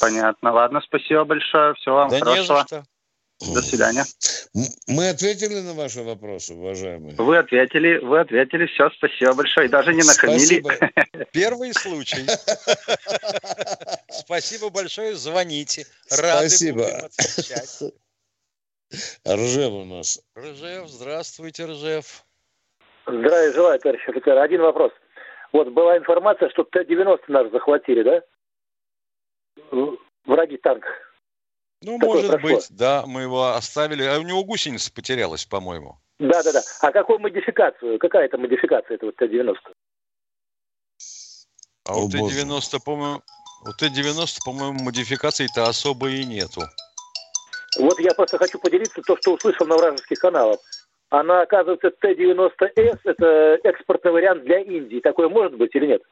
[0.00, 0.52] Понятно.
[0.52, 1.74] Ладно, спасибо большое.
[1.74, 2.66] Всего вам да хорошего.
[3.40, 4.04] До свидания.
[4.86, 7.16] Мы ответили на ваши вопросы, уважаемые?
[7.16, 9.68] Вы ответили, вы ответили, все, спасибо большое.
[9.68, 10.62] даже не нахамили.
[11.32, 12.24] Первый случай.
[14.08, 15.84] Спасибо большое, звоните.
[16.10, 16.86] Рады Спасибо.
[19.28, 20.20] Ржев у нас.
[20.38, 22.24] Ржев, здравствуйте, Ржев.
[23.06, 24.38] Здравия желаю, товарищ офицер.
[24.38, 24.92] Один вопрос.
[25.52, 28.22] Вот была информация, что Т-90 нас захватили, да?
[30.24, 30.84] Враги танк.
[31.82, 32.48] Ну, может прошло?
[32.48, 34.04] быть, да, мы его оставили.
[34.04, 35.98] А у него гусеница потерялась, по-моему.
[36.18, 36.62] Да, да, да.
[36.80, 37.98] А какую модификацию?
[37.98, 39.56] Какая это модификация этого Т-90?
[41.86, 43.22] А у Т-90, по-моему,
[43.66, 46.62] у Т-90, по-моему, модификаций-то особо и нету.
[47.78, 50.60] Вот я просто хочу поделиться то, что услышал на вражеских каналах.
[51.10, 55.00] Она, оказывается, Т-90С, это экспортный вариант для Индии.
[55.00, 56.02] Такое может быть или нет?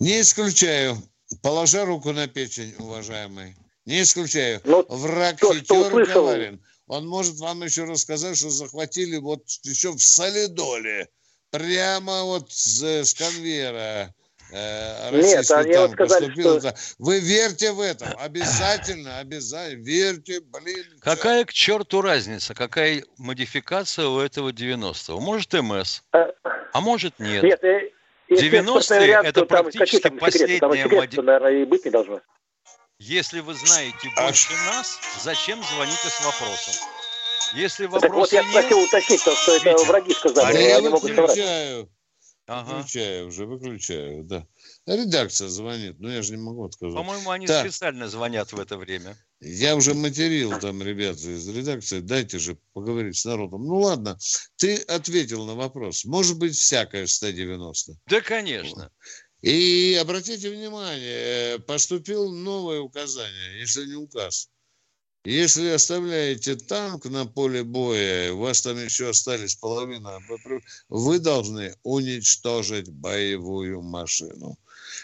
[0.00, 0.96] Не исключаю.
[1.40, 3.56] Положа руку на печень, уважаемый.
[3.86, 4.60] Не исключаю.
[4.64, 6.60] Но ну, Враг то, хитер коварен.
[6.86, 11.08] Он может вам еще рассказать, что захватили вот еще в Солидоле.
[11.50, 14.14] Прямо вот с, с конвейера.
[14.52, 16.60] Э, Нет, они вот сказали, поступил.
[16.60, 16.74] что...
[16.98, 18.10] Вы верьте в это.
[18.18, 19.82] Обязательно, обязательно.
[19.82, 20.84] Верьте, блин.
[21.00, 22.52] Какая к черту разница?
[22.54, 25.18] Какая модификация у этого 90-го?
[25.20, 26.26] Может МС, а,
[26.72, 27.42] а может нет.
[27.42, 27.60] Нет,
[28.34, 31.22] 90-е э, это практически последняя модификация.
[31.22, 32.20] наверное, и быть не должно.
[32.98, 34.76] Если вы знаете больше а...
[34.76, 36.74] нас, зачем звоните с вопросом?
[37.54, 38.72] Если вопрос так вот я нет...
[38.72, 41.88] уточнить, что, что это враги сказали, а я они могут соврать.
[42.46, 42.74] Ага.
[42.74, 44.46] Выключаю уже, выключаю, да.
[44.86, 46.94] Редакция звонит, но я же не могу отказать.
[46.94, 47.64] По-моему, они так.
[47.64, 49.16] специально звонят в это время.
[49.44, 53.66] Я уже материл там ребят из редакции, дайте же поговорить с народом.
[53.66, 54.16] Ну ладно,
[54.56, 56.04] ты ответил на вопрос.
[56.04, 57.98] Может быть всякое в 190?
[58.06, 58.92] Да, конечно.
[59.40, 64.48] И обратите внимание, поступил новое указание, если не указ.
[65.24, 70.20] Если оставляете танк на поле боя, у вас там еще остались половина,
[70.88, 74.56] вы должны уничтожить боевую машину.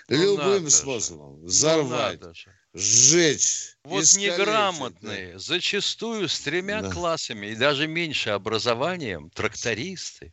[0.08, 1.40] Ну, Любым способом.
[1.40, 1.46] Же.
[1.46, 2.32] Взорвать, ну,
[2.74, 3.76] сжечь.
[3.84, 5.38] Вот неграмотные да.
[5.38, 6.90] зачастую с тремя да.
[6.90, 10.32] классами и даже меньше образованием трактористы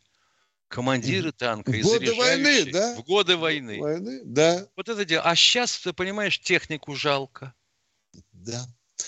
[0.68, 2.96] командиры танка и годы войны, да?
[2.96, 3.80] В годы войны.
[3.80, 4.68] Войны, да.
[4.76, 5.24] Вот это дело.
[5.24, 7.54] А сейчас, ты понимаешь, технику жалко.
[8.34, 8.66] Да.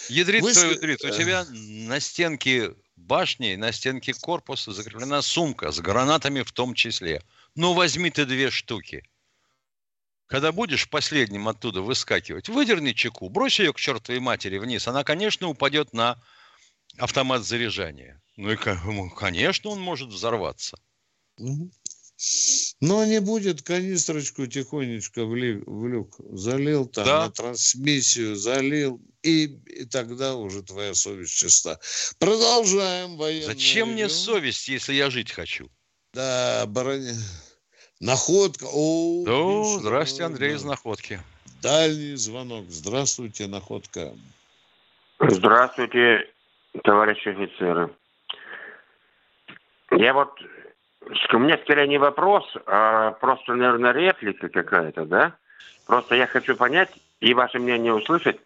[0.10, 0.54] Ядрит Вы...
[0.54, 1.04] твой ядрит.
[1.04, 7.22] У тебя на стенке башни, на стенке корпуса закреплена сумка с гранатами в том числе.
[7.56, 9.04] Ну, возьми ты две штуки.
[10.28, 14.88] Когда будешь последним оттуда выскакивать, выдерни чеку, брось ее к чертовой матери вниз.
[14.88, 16.22] Она, конечно, упадет на
[16.98, 18.22] автомат заряжания.
[18.36, 18.58] Ну и,
[19.16, 20.78] конечно, он может взорваться.
[22.82, 26.20] Но не будет канистрочку тихонечко в, ли, в люк.
[26.32, 27.26] Залил там да.
[27.26, 31.80] на трансмиссию, залил, и, и тогда уже твоя совесть чиста.
[32.18, 33.46] Продолжаем военную.
[33.46, 35.72] Зачем мне совесть, если я жить хочу?
[36.14, 37.16] Да, броня.
[38.00, 38.66] Находка.
[38.72, 41.20] О, ну, здравствуйте, Андрей из Находки.
[41.64, 42.66] Дальний звонок.
[42.70, 44.14] Здравствуйте, Находка.
[45.20, 46.30] Здравствуйте,
[46.84, 47.90] товарищи офицеры.
[49.90, 50.30] Я вот
[51.34, 55.34] у меня скорее не вопрос, а просто, наверное, реплика какая-то, да?
[55.88, 58.38] Просто я хочу понять и ваше мнение услышать,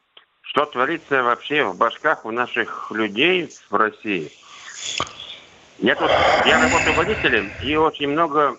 [0.44, 4.32] что творится вообще в башках у наших людей в России.
[5.80, 6.10] Я тут,
[6.46, 8.58] я работаю водителем и очень много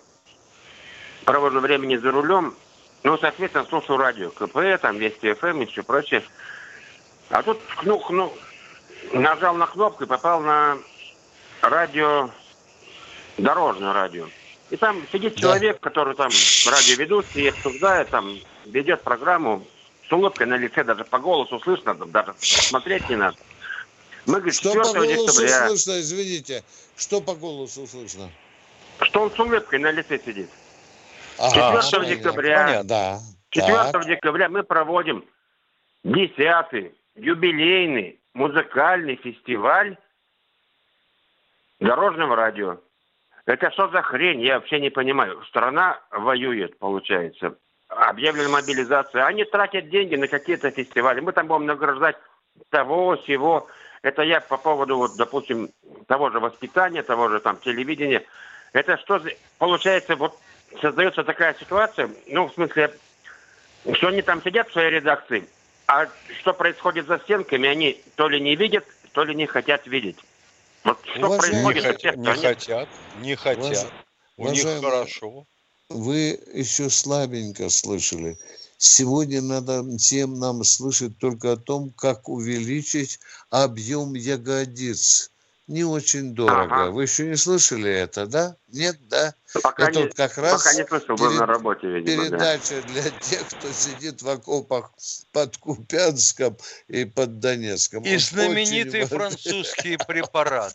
[1.24, 2.54] провожу времени за рулем.
[3.02, 6.22] Ну, соответственно, слушаю радио, КП, там, Вести ФМ и все прочее.
[7.30, 8.32] А тут ну, ну,
[9.12, 10.78] нажал на кнопку и попал на
[11.62, 12.30] радио
[13.38, 14.28] дорожное радио.
[14.70, 15.90] И там сидит человек, да.
[15.90, 16.30] который там
[16.66, 19.66] радио ведут и обсуждает, там ведет программу
[20.08, 23.36] с улыбкой на лице, даже по голосу слышно, даже смотреть не надо.
[24.26, 25.68] Мы говорим, что по голосу декабря.
[25.68, 26.64] слышно, извините,
[26.96, 28.30] что по голосу слышно?
[29.00, 30.48] Что он с улыбкой на лице сидит.
[31.38, 33.18] Ага, 4 декабря, понятно, да.
[33.50, 34.06] 4 так.
[34.06, 35.24] декабря мы проводим
[36.04, 39.96] 10 юбилейный музыкальный фестиваль
[41.80, 42.78] дорожного радио.
[43.44, 44.40] Это что за хрень?
[44.40, 45.42] Я вообще не понимаю.
[45.48, 47.56] Страна воюет, получается.
[47.88, 49.26] Объявлена мобилизация.
[49.26, 51.20] Они тратят деньги на какие-то фестивали.
[51.20, 52.16] Мы там будем награждать
[52.70, 53.66] того, всего.
[54.02, 55.70] Это я по поводу, вот, допустим,
[56.06, 58.24] того же воспитания, того же там телевидения.
[58.72, 59.30] Это что за...
[59.58, 60.38] Получается, вот
[60.80, 62.92] создается такая ситуация, ну, в смысле,
[63.92, 65.44] что они там сидят в своей редакции,
[65.86, 66.08] а
[66.40, 70.18] что происходит за стенками, они то ли не видят, то ли не хотят видеть.
[70.84, 71.84] Вот что Уважаемые, происходит?
[71.84, 73.92] Не, хот- не хотят, не хотят.
[74.36, 75.46] У них хорошо.
[75.88, 78.38] Вы еще слабенько слышали.
[78.78, 85.30] Сегодня надо всем нам слышать только о том, как увеличить объем ягодиц.
[85.68, 86.62] Не очень дорого.
[86.74, 86.90] Ага.
[86.90, 88.56] Вы еще не слышали это, да?
[88.68, 89.32] Нет, да?
[89.62, 92.58] Пока это не, вот как раз пока не слышал, был перед- на работе, видимо, да.
[92.58, 94.90] передача для тех, кто сидит в окопах
[95.32, 96.56] под Купянском
[96.88, 98.02] и под Донецком.
[98.02, 100.74] И Он знаменитый очень французский препарат,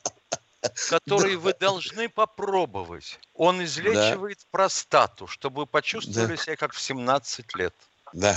[0.89, 3.19] который вы должны попробовать.
[3.33, 6.41] Он излечивает простату, чтобы вы почувствовали Да.
[6.41, 7.73] себя как в 17 лет.
[8.13, 8.35] Да.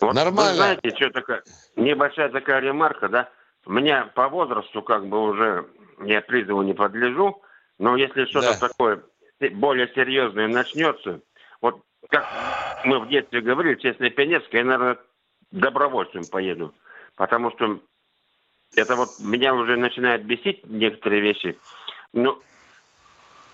[0.00, 0.50] Вот Нормально.
[0.50, 1.42] Вы знаете, что такое,
[1.76, 3.28] небольшая такая ремарка, да?
[3.66, 5.66] Меня по возрасту как бы уже
[6.04, 7.40] я призыву не подлежу,
[7.78, 8.68] но если что-то Да.
[8.68, 9.02] такое
[9.52, 11.20] более серьезное начнется,
[11.60, 12.26] вот как
[12.84, 14.98] мы в детстве говорили, честно Пионерская, я, наверное,
[15.50, 16.74] добровольцем поеду.
[17.16, 17.78] Потому что
[18.74, 21.58] это вот меня уже начинает бесить некоторые вещи.
[22.12, 22.40] Ну,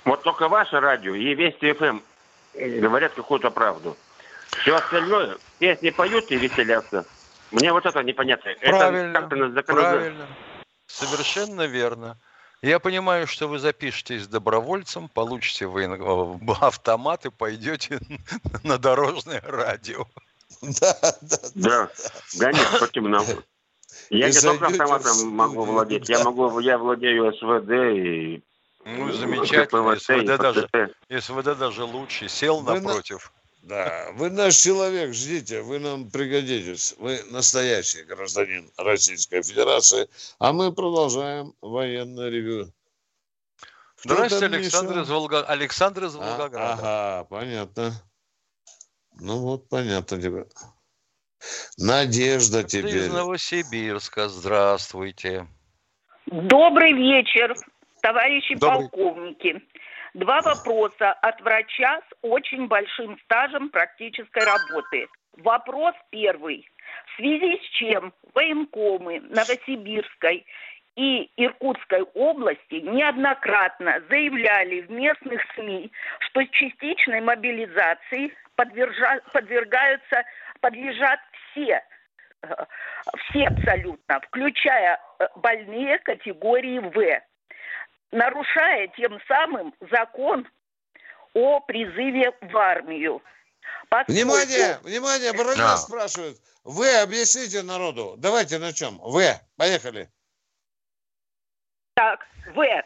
[0.05, 2.01] вот только ваше радио и Вести ФМ
[2.55, 3.97] говорят какую-то правду.
[4.63, 7.05] Все остальное, песни поют и веселятся.
[7.51, 8.53] Мне вот это непонятно.
[8.61, 10.27] Правильно, Это как-то на закон- правильно.
[10.87, 12.17] Совершенно верно.
[12.61, 18.01] Я понимаю, что вы запишетесь добровольцем, получите воен- э, автомат и пойдете
[18.65, 20.07] на дорожное радио.
[20.63, 21.89] Да, да, Да,
[22.39, 23.25] да нет, почему нам?
[24.11, 28.43] Я не только автоматом могу владеть, я могу, я владею СВД и
[28.85, 29.97] Ну, замечательно.
[29.97, 30.69] СВД даже.
[31.21, 32.29] СВД даже лучше.
[32.29, 33.33] Сел Вы на- напротив.
[33.69, 36.95] Да, вы наш человек, ждите, вы нам пригодитесь.
[36.97, 42.73] Вы настоящий гражданин Российской Федерации, а мы продолжаем военное ревю.
[44.03, 45.45] Здравствуйте, Александр из, Волга...
[45.45, 46.73] Александр из А, Волгограда.
[46.73, 47.93] Ага, понятно.
[49.21, 50.47] Ну вот, понятно теперь.
[51.77, 53.11] Надежда Ты из теперь.
[53.11, 54.31] Новосибирска.
[54.31, 55.47] Здравствуйте.
[56.25, 57.55] Добрый вечер,
[58.01, 58.89] товарищи Добрый.
[58.89, 59.63] полковники.
[60.15, 65.09] Два вопроса от врача с очень большим стажем практической работы.
[65.37, 66.69] Вопрос первый.
[67.07, 70.47] В связи с чем военкомы Новосибирской
[70.97, 80.25] и Иркутской области неоднократно заявляли в местных СМИ, что частичной мобилизации подвержа- подвергаются,
[80.61, 81.21] подлежат
[81.53, 81.85] все
[82.43, 82.49] э,
[83.17, 87.23] все абсолютно, включая э, больные категории В,
[88.11, 90.47] нарушая тем самым закон
[91.35, 93.23] о призыве в армию.
[93.89, 95.77] Поскольку- Внимание, внимание, Борода Да.
[95.77, 96.37] спрашивает.
[96.65, 98.15] Вы объясните народу.
[98.19, 98.99] Давайте начнем.
[98.99, 100.09] Вы, поехали.
[101.95, 102.85] Так, В.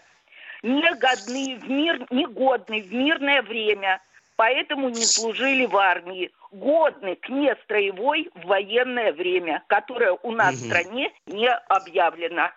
[0.62, 4.00] Негодны в мир, негодны в мирное время,
[4.36, 6.30] поэтому не служили в армии.
[6.52, 10.70] Годны к нестроевой в военное время, которое у нас в Мгм.
[10.70, 12.52] стране не объявлено.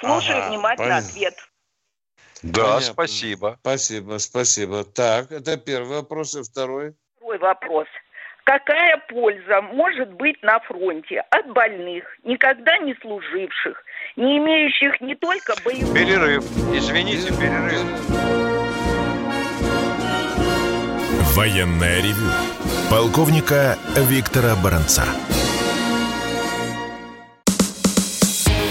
[0.00, 1.08] Слушаю Ага, внимательно понятно.
[1.10, 1.34] ответ.
[2.42, 2.80] Да, Понятно.
[2.80, 3.58] спасибо.
[3.60, 4.84] Спасибо, спасибо.
[4.84, 6.34] Так, это первый вопрос.
[6.34, 6.94] И второй.
[7.16, 7.86] Второй вопрос.
[8.44, 13.80] Какая польза может быть на фронте от больных, никогда не служивших,
[14.16, 15.94] не имеющих не только боевых...
[15.94, 16.44] Перерыв.
[16.74, 17.84] Извините, перерыв.
[21.36, 22.30] Военное ревю
[22.90, 25.04] полковника Виктора Баранца.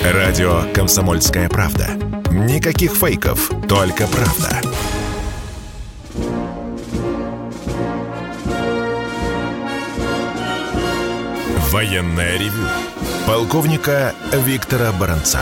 [0.03, 2.10] Радио «Комсомольская правда».
[2.31, 4.61] Никаких фейков, только правда.
[11.71, 12.63] Военное ревю
[13.27, 15.41] полковника Виктора Баранца.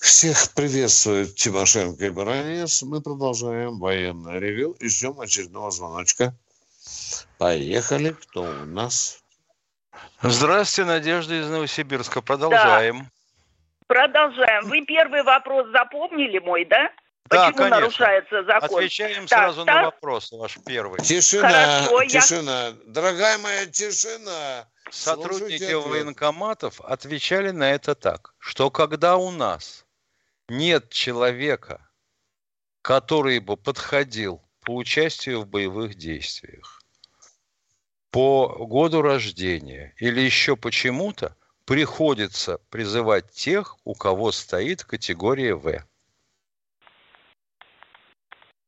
[0.00, 2.84] Всех приветствует Тимошенко и Баранец.
[2.84, 6.36] Мы продолжаем военное ревю и ждем очередного звоночка.
[7.36, 8.10] Поехали.
[8.10, 9.18] Кто у нас?
[10.22, 12.22] Здравствуйте, Надежда из Новосибирска.
[12.22, 13.10] Продолжаем.
[13.88, 14.68] Продолжаем.
[14.68, 16.92] Вы первый вопрос запомнили мой, да?
[17.24, 17.80] Да, Почему конечно.
[17.80, 18.78] нарушается закон?
[18.78, 21.00] Отвечаем Так, сразу на так, вопрос ваш первый.
[21.00, 22.72] Тишина, Хорошо, я- тишина.
[22.86, 24.68] Дорогая моя, тишина.
[24.90, 25.86] Сотрудники Слушайте ответ.
[25.86, 29.84] военкоматов отвечали на это так, что когда у нас
[30.48, 31.90] нет человека,
[32.82, 36.82] который бы подходил по участию в боевых действиях,
[38.10, 41.36] по году рождения или еще почему-то,
[41.68, 45.84] приходится призывать тех, у кого стоит категория В.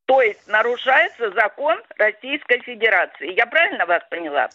[0.05, 3.35] То есть нарушается закон Российской Федерации.
[3.35, 4.49] Я правильно вас поняла?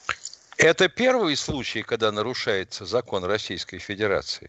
[0.58, 4.48] Это первый случай, когда нарушается закон Российской Федерации.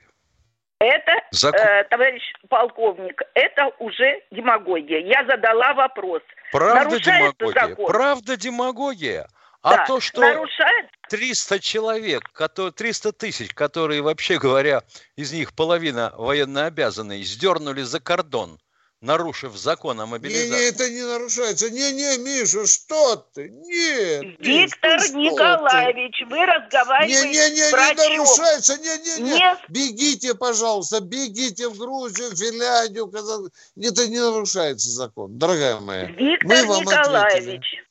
[0.80, 5.00] Это, Закон- э, товарищ полковник, это уже демагогия.
[5.00, 6.22] Я задала вопрос.
[6.52, 7.68] Правда Нарушается демагогия?
[7.70, 7.88] закон?
[7.88, 9.28] Правда демагогия?
[9.62, 14.84] А Да, то, что нарушает 300 человек, которые, 300 тысяч, которые, вообще говоря,
[15.16, 18.60] из них половина военнообязанные, сдернули за кордон
[19.02, 20.50] нарушив закон о Не, мобилизации.
[20.50, 21.70] не, это не нарушается.
[21.70, 23.50] Не, не, Миша, что ты?
[23.50, 24.40] Нет.
[24.40, 25.14] Виктор ты?
[25.14, 28.78] Николаевич, вы разговариваете Не, не, не, не нарушается.
[28.78, 29.34] Не, не, не.
[29.36, 33.52] Не- Бегите, пожалуйста, бегите в Грузию, Финляндию, Казахстан.
[33.80, 36.06] Это не нарушается закон, дорогая моя.
[36.06, 37.87] Виктор Мы вам Николаевич, ответили.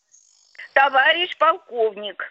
[0.76, 2.22] Товарищ полковник,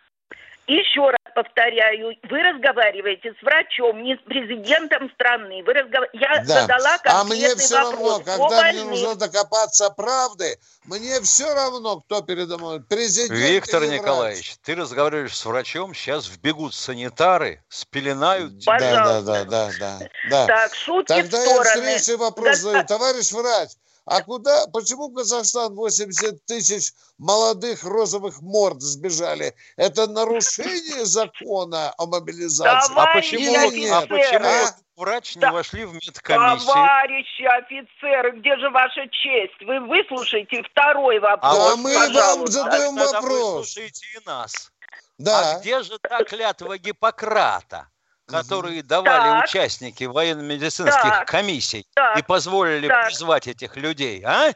[0.67, 5.63] еще раз повторяю, вы разговариваете с врачом, не с президентом страны.
[5.63, 6.05] Вы разгов...
[6.13, 6.61] Я Да.
[6.61, 12.01] задала А мне конкретный все вопрос равно, когда мне нужно докопаться правды, мне все равно,
[12.01, 14.01] кто передо мной, президент Виктор или врач.
[14.01, 18.79] Николаевич, ты разговариваешь с врачом, сейчас вбегут санитары, спеленают тебя.
[18.79, 20.47] Да, да, да, да, да, да.
[20.47, 21.81] Так, шутки Тогда в я стороны.
[21.97, 22.85] встречный вопрос Гос- задаю.
[22.85, 23.69] Товарищ врач,
[24.05, 29.55] а куда, почему в Казахстан 80 тысяч молодых розовых морд сбежали?
[29.77, 32.93] Это нарушение закона о мобилизации?
[32.95, 34.75] А почему, Или а почему А?
[34.95, 36.67] врач не вошли в медкомиссию?
[36.73, 39.59] Товарищи офицеры, где же ваша честь?
[39.61, 42.51] Вы выслушайте второй вопрос, А вот мы вам пожалуйста.
[42.51, 43.57] задаем Тогда вопрос.
[43.57, 44.71] выслушайте и нас.
[45.17, 45.55] Да.
[45.55, 47.87] А где же та клятва Гиппократа,
[48.35, 49.45] которые давали Так.
[49.45, 51.27] участники военно-медицинских Так.
[51.27, 52.17] комиссий Так.
[52.19, 53.07] и позволили Так.
[53.07, 54.51] призвать этих людей, а?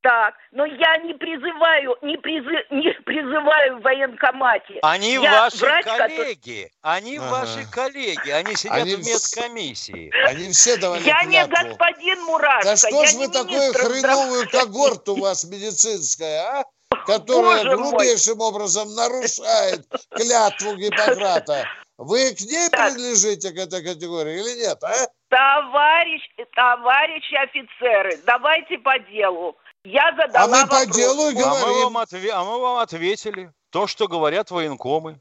[0.00, 4.78] Так, но я не призываю, не, призы- не призываю в военкомате.
[4.82, 7.30] Они Я ваши врач, который- коллеги, они Ага.
[7.30, 10.10] ваши коллеги, они сидят Они в медкомиссии.
[10.28, 11.76] Они все давали Я не клятву.
[11.76, 16.64] господин Мурашко, Да что я ж не вы такую хреновую когорту у вас медицинская, а?
[17.06, 17.90] Которая Боже мой.
[17.90, 21.64] грубейшим образом нарушает клятву Гиппократа.
[21.98, 24.94] Вы к ней принадлежите к этой категории или нет, а?
[25.28, 26.22] Товарищ,
[26.54, 29.56] товарищи офицеры, давайте по делу.
[29.84, 30.96] Я задала А мы по вопрос.
[30.96, 31.84] делу и А мы, говорим.
[31.84, 35.20] вам отве- а мы вам ответили то, что говорят военкомы.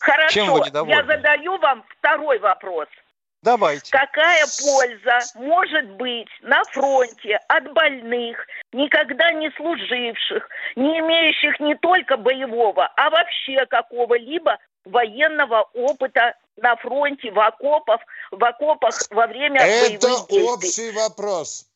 [0.00, 0.94] Хорошо, Чем вы недовольны?
[0.94, 2.86] я задаю вам второй вопрос.
[3.42, 3.90] Давайте.
[3.90, 12.16] Какая польза может быть на фронте от больных, никогда не служивших, не имеющих не только
[12.16, 20.06] боевого, а вообще какого-либо военного опыта на фронте, в окопах, в окопах во время Это
[20.06, 20.42] боевых действий?
[20.42, 21.66] общий вопрос.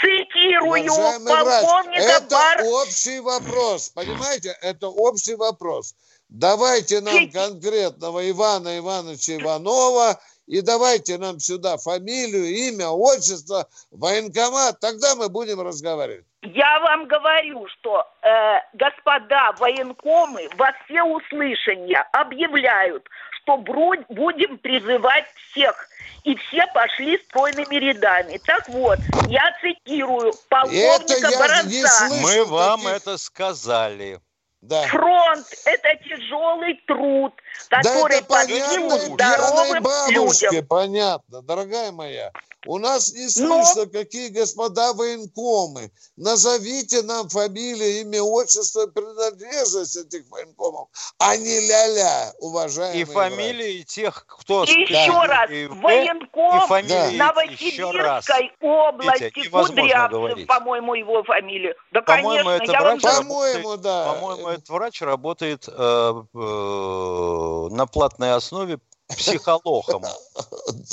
[0.00, 2.62] Цитирую Уважаемый врач, полковника это Бар...
[2.64, 4.56] общий вопрос, понимаете?
[4.62, 5.94] Это общий вопрос.
[6.28, 15.16] Давайте нам конкретного Ивана Ивановича Иванова и давайте нам сюда фамилию, имя, отчество, военкомат, тогда
[15.16, 16.26] мы будем разговаривать.
[16.42, 23.06] Я вам говорю, что э, господа военкомы во все услышания объявляют,
[23.42, 25.88] что будем призывать всех.
[26.24, 28.38] И все пошли стройными рядами.
[28.46, 31.88] Так вот, я цитирую полковника я не Боронца.
[31.88, 32.22] слышу.
[32.22, 34.20] Мы вам таких- это сказали.
[34.62, 34.82] Да.
[34.88, 37.32] Фронт– это тяжелый труд,
[37.68, 40.66] который да понятно здоровым бабушке, людям.
[40.66, 42.30] понятно, дорогая моя.
[42.66, 45.90] У нас не слышно, какие господа военкомы.
[46.16, 50.88] Назовите нам фамилии, имя, отчество, принадлежность этих военкомов,
[51.18, 54.64] а не ля-ля, уважаемые И фамилии тех, кто...
[54.64, 58.28] И еще раз, и военком и фамилии еще раз.
[58.28, 61.74] Новосибирской области, Витя, Кудрявцев, по-моему, его фамилия.
[61.92, 63.00] Да, По-моему, конечно, это я вам.
[63.00, 64.12] По-моему, да.
[64.12, 68.78] По-моему, этот врач работает э, э, на платной основе
[69.08, 70.02] психологом.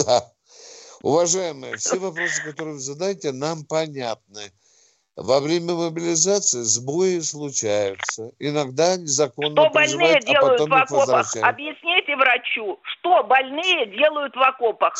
[0.05, 0.23] Да.
[1.01, 4.51] Уважаемые, все вопросы, которые вы задаете, нам понятны.
[5.15, 8.31] Во время мобилизации сбои случаются.
[8.39, 11.35] Иногда незаконно Что больные а делают потом в окопах?
[11.41, 14.95] Объясните врачу, что больные делают в окопах?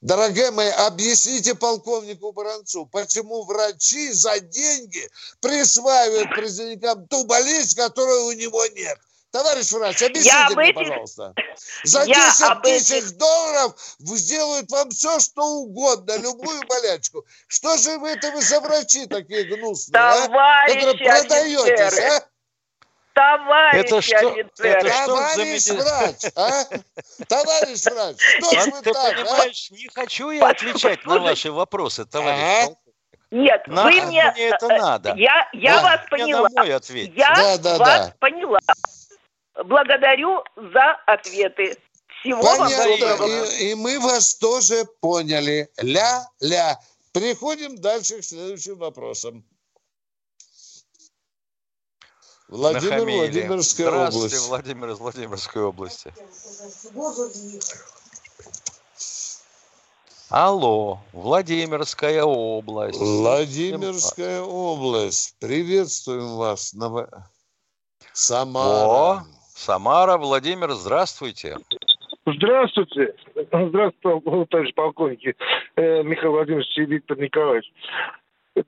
[0.00, 5.08] Дорогие мои, объясните полковнику Баранцу, почему врачи за деньги
[5.40, 8.96] присваивают призывникам ту болезнь, которой у него нет.
[9.32, 11.34] Товарищ врач, объясните Я мне, этих- пожалуйста.
[11.84, 17.26] За Я 10 об тысяч этих- долларов сделают вам все, что угодно, любую болячку.
[17.46, 20.26] Что же вы это вы за врачи такие гнусные, а?
[20.28, 22.24] Товарищи Которые продаетесь, офицеры, а?
[23.18, 26.64] Товарищи Это что- офицеры, это что за Товарищ меди- врач, а?
[27.26, 29.24] Товарищ врач, что ж вы ты так, а?
[29.24, 32.38] понимаешь, не хочу я отвечать на ваши вопросы, товарищ.
[32.68, 32.76] Ага.
[33.32, 34.30] нет, На- вы мне...
[34.30, 35.14] мне это э, надо.
[35.16, 35.82] Я, я Да.
[35.82, 36.48] вас Мне поняла.
[36.48, 37.12] на мой ответь.
[37.16, 38.14] Я Да, да, вас да.
[38.20, 38.60] поняла.
[39.64, 41.76] Благодарю за ответы.
[42.20, 43.44] Всего вам Понятно, доброго.
[43.44, 45.68] и, и мы вас тоже поняли.
[45.78, 46.78] Ля-ля.
[47.12, 49.44] Переходим дальше к следующим вопросам.
[52.48, 53.16] Владимир, Нахамили.
[53.18, 54.48] Владимирская Здравствуйте, область.
[54.48, 56.12] Владимир из Владимирской области.
[60.30, 62.98] Алло, Владимирская область.
[62.98, 65.36] Владимирская область.
[65.40, 66.74] Приветствуем вас.
[66.74, 67.08] Ново-
[68.12, 68.86] Самара.
[68.86, 69.22] О,
[69.54, 71.56] Самара, Владимир, здравствуйте.
[72.26, 73.14] Здравствуйте.
[73.34, 75.34] Здравствуйте, товарищ полковники.
[75.76, 77.72] Э, Михаил Владимирович и Виктор Николаевич.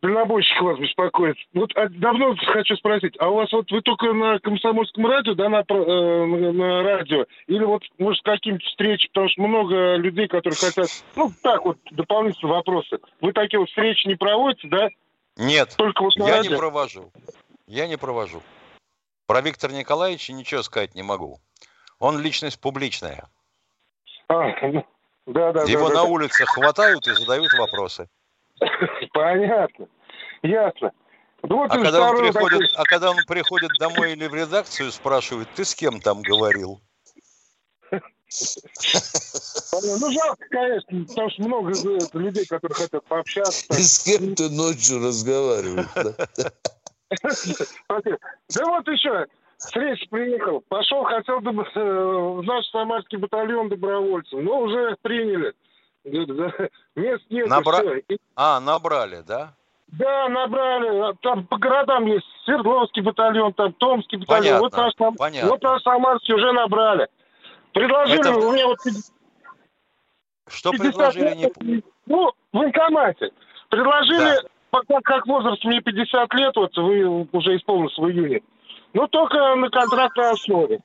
[0.03, 1.36] Дальнобойщик вас беспокоит.
[1.55, 5.49] Вот а, давно хочу спросить, а у вас вот вы только на комсомольском радио, да,
[5.49, 10.57] на, э, на, на радио, или вот, может, какие-нибудь встречи, потому что много людей, которые
[10.57, 12.99] хотят, ну, так вот, дополнительные вопросы.
[13.20, 14.88] Вы такие вот встречи не проводите, да?
[15.36, 16.53] Нет, Только вот на я радио?
[16.53, 17.12] не провожу.
[17.66, 18.43] Я не провожу.
[19.26, 21.38] Про Виктора Николаевича ничего сказать не могу.
[21.99, 23.28] Он личность публичная.
[24.28, 24.84] А, ну,
[25.26, 26.05] да, да, Его да, на да.
[26.05, 28.09] улице хватают и задают вопросы.
[29.12, 29.88] Понятно.
[30.42, 30.92] Ясно.
[31.42, 34.92] Ну, вот А когда, он приходит, такой- а когда он приходит домой или в редакцию,
[34.92, 36.82] спрашивают, ты с кем там говорил?
[39.72, 43.64] Ну, жалко, конечно, потому что много э, людей, которые хотят пообщаться.
[43.70, 45.88] И с кем ты ночью разговариваешь?
[45.94, 46.12] да?
[48.66, 49.26] Вот еще,
[49.58, 55.54] с рейса приехал, пошел, хотел в наш самарский батальон добровольцев, но уже приняли.
[56.05, 56.53] Да,
[56.96, 57.98] Мест нет, Набра-.
[58.09, 59.55] И- А, набрали, да?
[59.88, 61.11] Да, набрали.
[61.11, 64.61] А Там по городам есть Свердловский батальон, там Томский батальон.
[64.61, 65.51] Вот Понятно, наш, Сам- понятно.
[65.51, 67.09] вот наш Самарский уже набрали.
[67.72, 68.78] Предложили, Это- у меня вот
[70.48, 70.82] Что 50
[71.12, 71.82] предложили, не...
[72.07, 73.30] Ну, в военкомате.
[73.68, 78.40] Предложили, пока как возраст мне 50 лет, вот вы уже исполнилось в июне.
[78.94, 80.80] Ну, только на контрактной основе.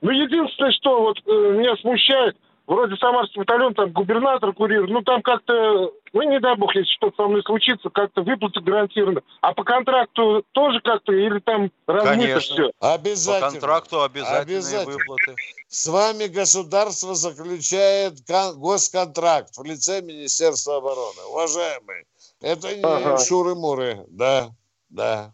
[0.00, 2.36] Ну, единственное, что вот э, меня смущает,
[2.72, 7.22] вроде Самарский батальон, там губернатор курирует, ну, там как-то, ну, не дай бог, если что-то
[7.22, 9.20] со мной случится, как-то выплаты гарантированы.
[9.40, 12.40] А по контракту тоже как-то, или там размыто Конечно.
[12.54, 12.70] все?
[12.80, 13.46] Обязательно.
[13.46, 14.96] По контракту обязательные Обязательно.
[14.96, 15.34] выплаты.
[15.68, 21.22] С вами государство заключает кон- госконтракт в лице Министерства обороны.
[21.30, 22.04] Уважаемые,
[22.40, 23.18] это не Ага.
[23.18, 24.04] шуры-муры.
[24.08, 24.50] Да,
[24.88, 25.32] да.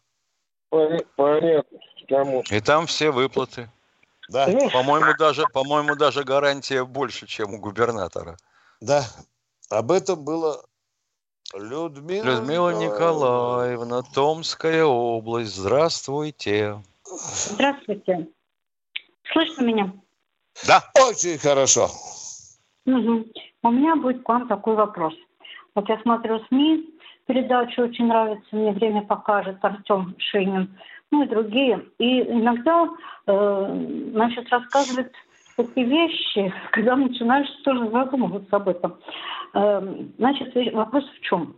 [0.70, 1.78] Пон- Понятно.
[2.50, 3.68] И там все выплаты.
[4.28, 4.46] Да.
[4.72, 8.36] По-моему, даже, по-моему, даже гарантия больше, чем у губернатора.
[8.80, 9.04] Да.
[9.70, 10.64] Об этом было
[11.54, 15.56] Людмила, Людмила Николаевна, Томская область.
[15.56, 16.82] Здравствуйте.
[17.04, 18.28] Здравствуйте.
[19.32, 19.92] Слышно меня?
[20.66, 20.84] Да.
[21.08, 21.90] Очень хорошо.
[22.84, 23.26] Мгм.
[23.62, 25.14] У меня будет к вам такой вопрос.
[25.74, 26.97] Вот я смотрю СМИ,
[27.28, 30.76] передачу очень нравится, мне время покажет Артем Шинин,
[31.12, 31.84] ну и другие.
[31.98, 32.88] И иногда,
[33.26, 35.12] э, значит, рассказывают
[35.56, 38.98] такие вещи, когда начинаешь тоже задумываться об этом.
[39.54, 39.80] Э,
[40.18, 41.56] значит, вопрос в чем?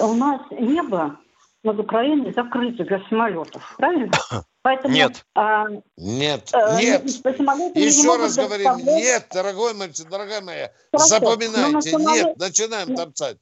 [0.00, 1.18] У нас небо
[1.64, 4.12] над Украиной закрыто для самолетов, правильно?
[4.62, 5.24] Поэтому, Нет.
[5.34, 5.64] а,
[5.96, 7.02] Нет, э, нет.
[7.04, 10.70] не Еще могут раз говорим, нет, дорогой мальчик, дорогая моя.
[10.92, 13.38] Хорошо, Запоминайте, самолет- нет, начинаем топцать.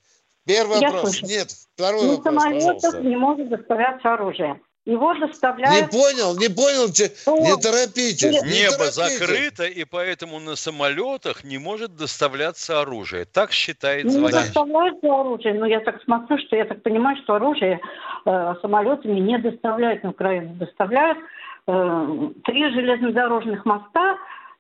[0.49, 1.27] Первый Я вопрос, слышу.
[1.27, 1.49] нет.
[1.75, 3.01] Второй на вопрос, самолетах пожалуйста.
[3.03, 4.61] не может доставляться оружие.
[4.87, 5.91] Его Не доставляют...
[5.91, 8.23] понял, не понял, че- не торопитесь.
[8.23, 8.95] не Небо торопитесь.
[9.19, 13.27] закрыто, и поэтому на самолетах не может доставляться оружие.
[13.27, 14.45] Так считает Не звонящий.
[14.47, 17.81] доставляется оружие, но я так смотрю, что я так понимаю, что оружие
[18.25, 20.55] э, самолетами не доставляют на Украину.
[20.55, 21.19] Доставляют
[21.67, 22.09] э,
[22.45, 24.17] три железнодорожных моста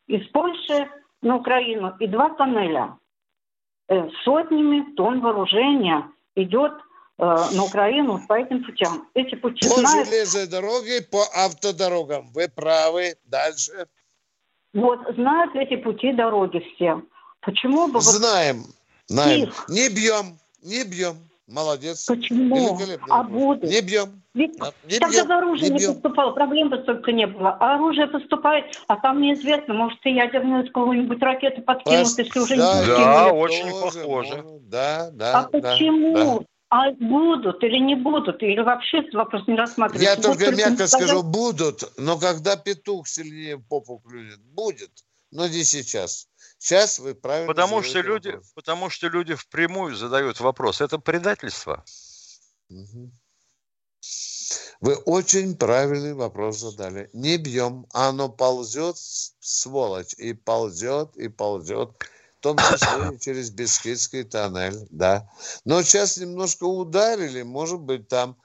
[0.08, 0.88] из Польши
[1.22, 2.96] на Украину и два тоннеля.
[3.88, 6.72] Э, сотнями тонн вооружения идет
[7.18, 9.08] э, на Украину по этим путям.
[9.14, 12.30] Эти пути По знают железной дороге, по автодорогам.
[12.34, 13.16] Вы правы.
[13.24, 13.86] Дальше.
[14.74, 17.02] Вот знают эти пути дороги все.
[17.40, 17.94] Почему бы...
[17.94, 18.64] вот Знаем.
[19.06, 19.44] Знаем.
[19.44, 21.16] их- Не бьем, не бьем.
[21.46, 22.04] Молодец.
[22.04, 22.78] Почему?
[23.08, 23.62] А будут?
[23.70, 24.22] Не бьем.
[24.38, 27.56] Ведь А, не тогда бьем, оружие не не, поступало, проблем бы столько не было.
[27.58, 32.60] А оружие поступает, а там неизвестно, может, и ядерную какую-нибудь ракету подкинут, если уже не
[32.62, 32.96] Да, подкинули.
[33.04, 34.44] Да, очень тоже похоже.
[34.62, 36.40] Да, да, А да, почему?
[36.40, 36.46] да.
[36.70, 38.42] А будут или не будут?
[38.42, 40.10] Или вообще этот вопрос не рассматривается?
[40.10, 44.90] Я Вот только мягко сказать- скажу, будут, но когда петух сильнее в попу клюнет, будет,
[45.32, 46.28] но не сейчас.
[46.58, 48.52] Сейчас вы правильно Потому что, люди, вопрос.
[48.54, 50.80] потому что люди впрямую задают вопрос.
[50.82, 51.82] Это предательство.
[52.68, 53.12] Мгм.
[54.80, 57.10] Вы очень правильный вопрос задали.
[57.12, 58.96] Не бьем, а оно ползет,
[59.40, 61.90] сволочь, и ползет, и ползет.
[62.38, 65.28] В том числе и через Бескидский тоннель, да.
[65.64, 68.36] Но сейчас немножко ударили, может быть, там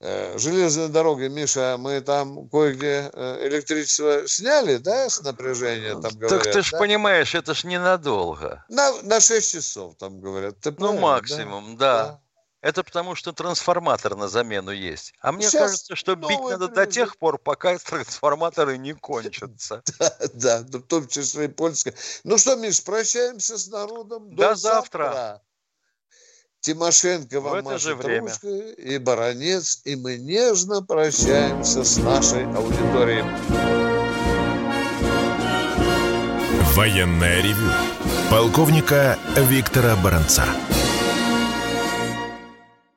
[0.00, 6.42] э, железные дороги, Миша, мы там кое-где э, электричество сняли, да, с напряжения, там говорят,
[6.42, 6.78] так ты ж да?
[6.78, 8.64] понимаешь, это ж ненадолго.
[8.68, 10.58] На, на 6 часов, там говорят.
[10.58, 11.06] Ты Ну, правильно, да?
[11.06, 12.20] максимум, да.
[12.62, 15.14] Это потому, что трансформатор на замену есть.
[15.20, 19.82] А мне Щас кажется, что бить надо до тех пор, пока трансформаторы не кончатся.
[20.34, 21.94] Да, да, в том числе и польская.
[22.24, 24.34] Ну что, Миш, прощаемся с народом.
[24.34, 25.42] До завтра.
[26.60, 33.24] Тимошенко вам машет ручкой, и Баранец, и мы нежно прощаемся с нашей аудиторией.
[36.74, 37.72] Военное ревю
[38.30, 40.44] полковника Виктора Баранца.